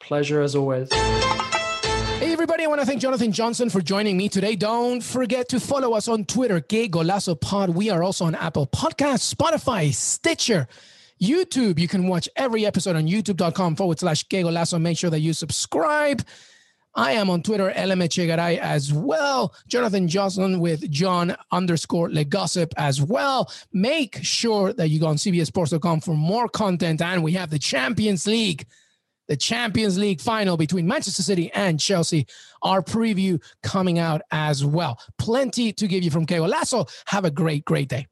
Pleasure 0.00 0.42
as 0.42 0.56
always. 0.56 0.90
I 2.64 2.66
want 2.66 2.80
to 2.80 2.86
thank 2.86 3.02
Jonathan 3.02 3.30
Johnson 3.30 3.68
for 3.68 3.82
joining 3.82 4.16
me 4.16 4.26
today. 4.30 4.56
Don't 4.56 5.02
forget 5.02 5.50
to 5.50 5.60
follow 5.60 5.92
us 5.92 6.08
on 6.08 6.24
Twitter, 6.24 6.62
Que 6.62 6.88
Golazo 6.88 7.38
Pod. 7.38 7.68
We 7.68 7.90
are 7.90 8.02
also 8.02 8.24
on 8.24 8.34
Apple 8.34 8.66
Podcasts, 8.66 9.34
Spotify, 9.34 9.92
Stitcher. 9.92 10.66
YouTube. 11.20 11.78
You 11.78 11.88
can 11.88 12.08
watch 12.08 12.26
every 12.36 12.64
episode 12.64 12.96
on 12.96 13.06
youtube.com 13.06 13.76
forward 13.76 13.98
slash 13.98 14.22
Que 14.24 14.42
Golazo. 14.42 14.80
Make 14.80 14.96
sure 14.96 15.10
that 15.10 15.20
you 15.20 15.34
subscribe. 15.34 16.24
I 16.94 17.12
am 17.12 17.28
on 17.28 17.42
Twitter, 17.42 17.70
LMEchegaray 17.70 18.56
as 18.58 18.94
well. 18.94 19.54
Jonathan 19.68 20.08
Johnson 20.08 20.58
with 20.58 20.90
John 20.90 21.36
underscore 21.52 22.08
Legossip 22.08 22.72
as 22.78 23.02
well. 23.02 23.52
Make 23.74 24.20
sure 24.22 24.72
that 24.72 24.88
you 24.88 25.00
go 25.00 25.08
on 25.08 25.16
CBSSports.com 25.16 26.00
for 26.00 26.16
more 26.16 26.48
content. 26.48 27.02
And 27.02 27.22
we 27.22 27.32
have 27.32 27.50
the 27.50 27.58
Champions 27.58 28.26
League, 28.26 28.64
the 29.28 29.36
Champions 29.36 29.98
League 29.98 30.20
final 30.20 30.56
between 30.56 30.86
Manchester 30.86 31.22
City 31.22 31.50
and 31.54 31.80
Chelsea. 31.80 32.26
Our 32.62 32.82
preview 32.82 33.42
coming 33.62 33.98
out 33.98 34.22
as 34.30 34.64
well. 34.64 34.98
Plenty 35.18 35.72
to 35.72 35.86
give 35.86 36.04
you 36.04 36.10
from 36.10 36.26
Que 36.26 36.38
Golazo. 36.38 36.88
Have 37.06 37.24
a 37.24 37.30
great, 37.30 37.64
great 37.64 37.88
day. 37.88 38.06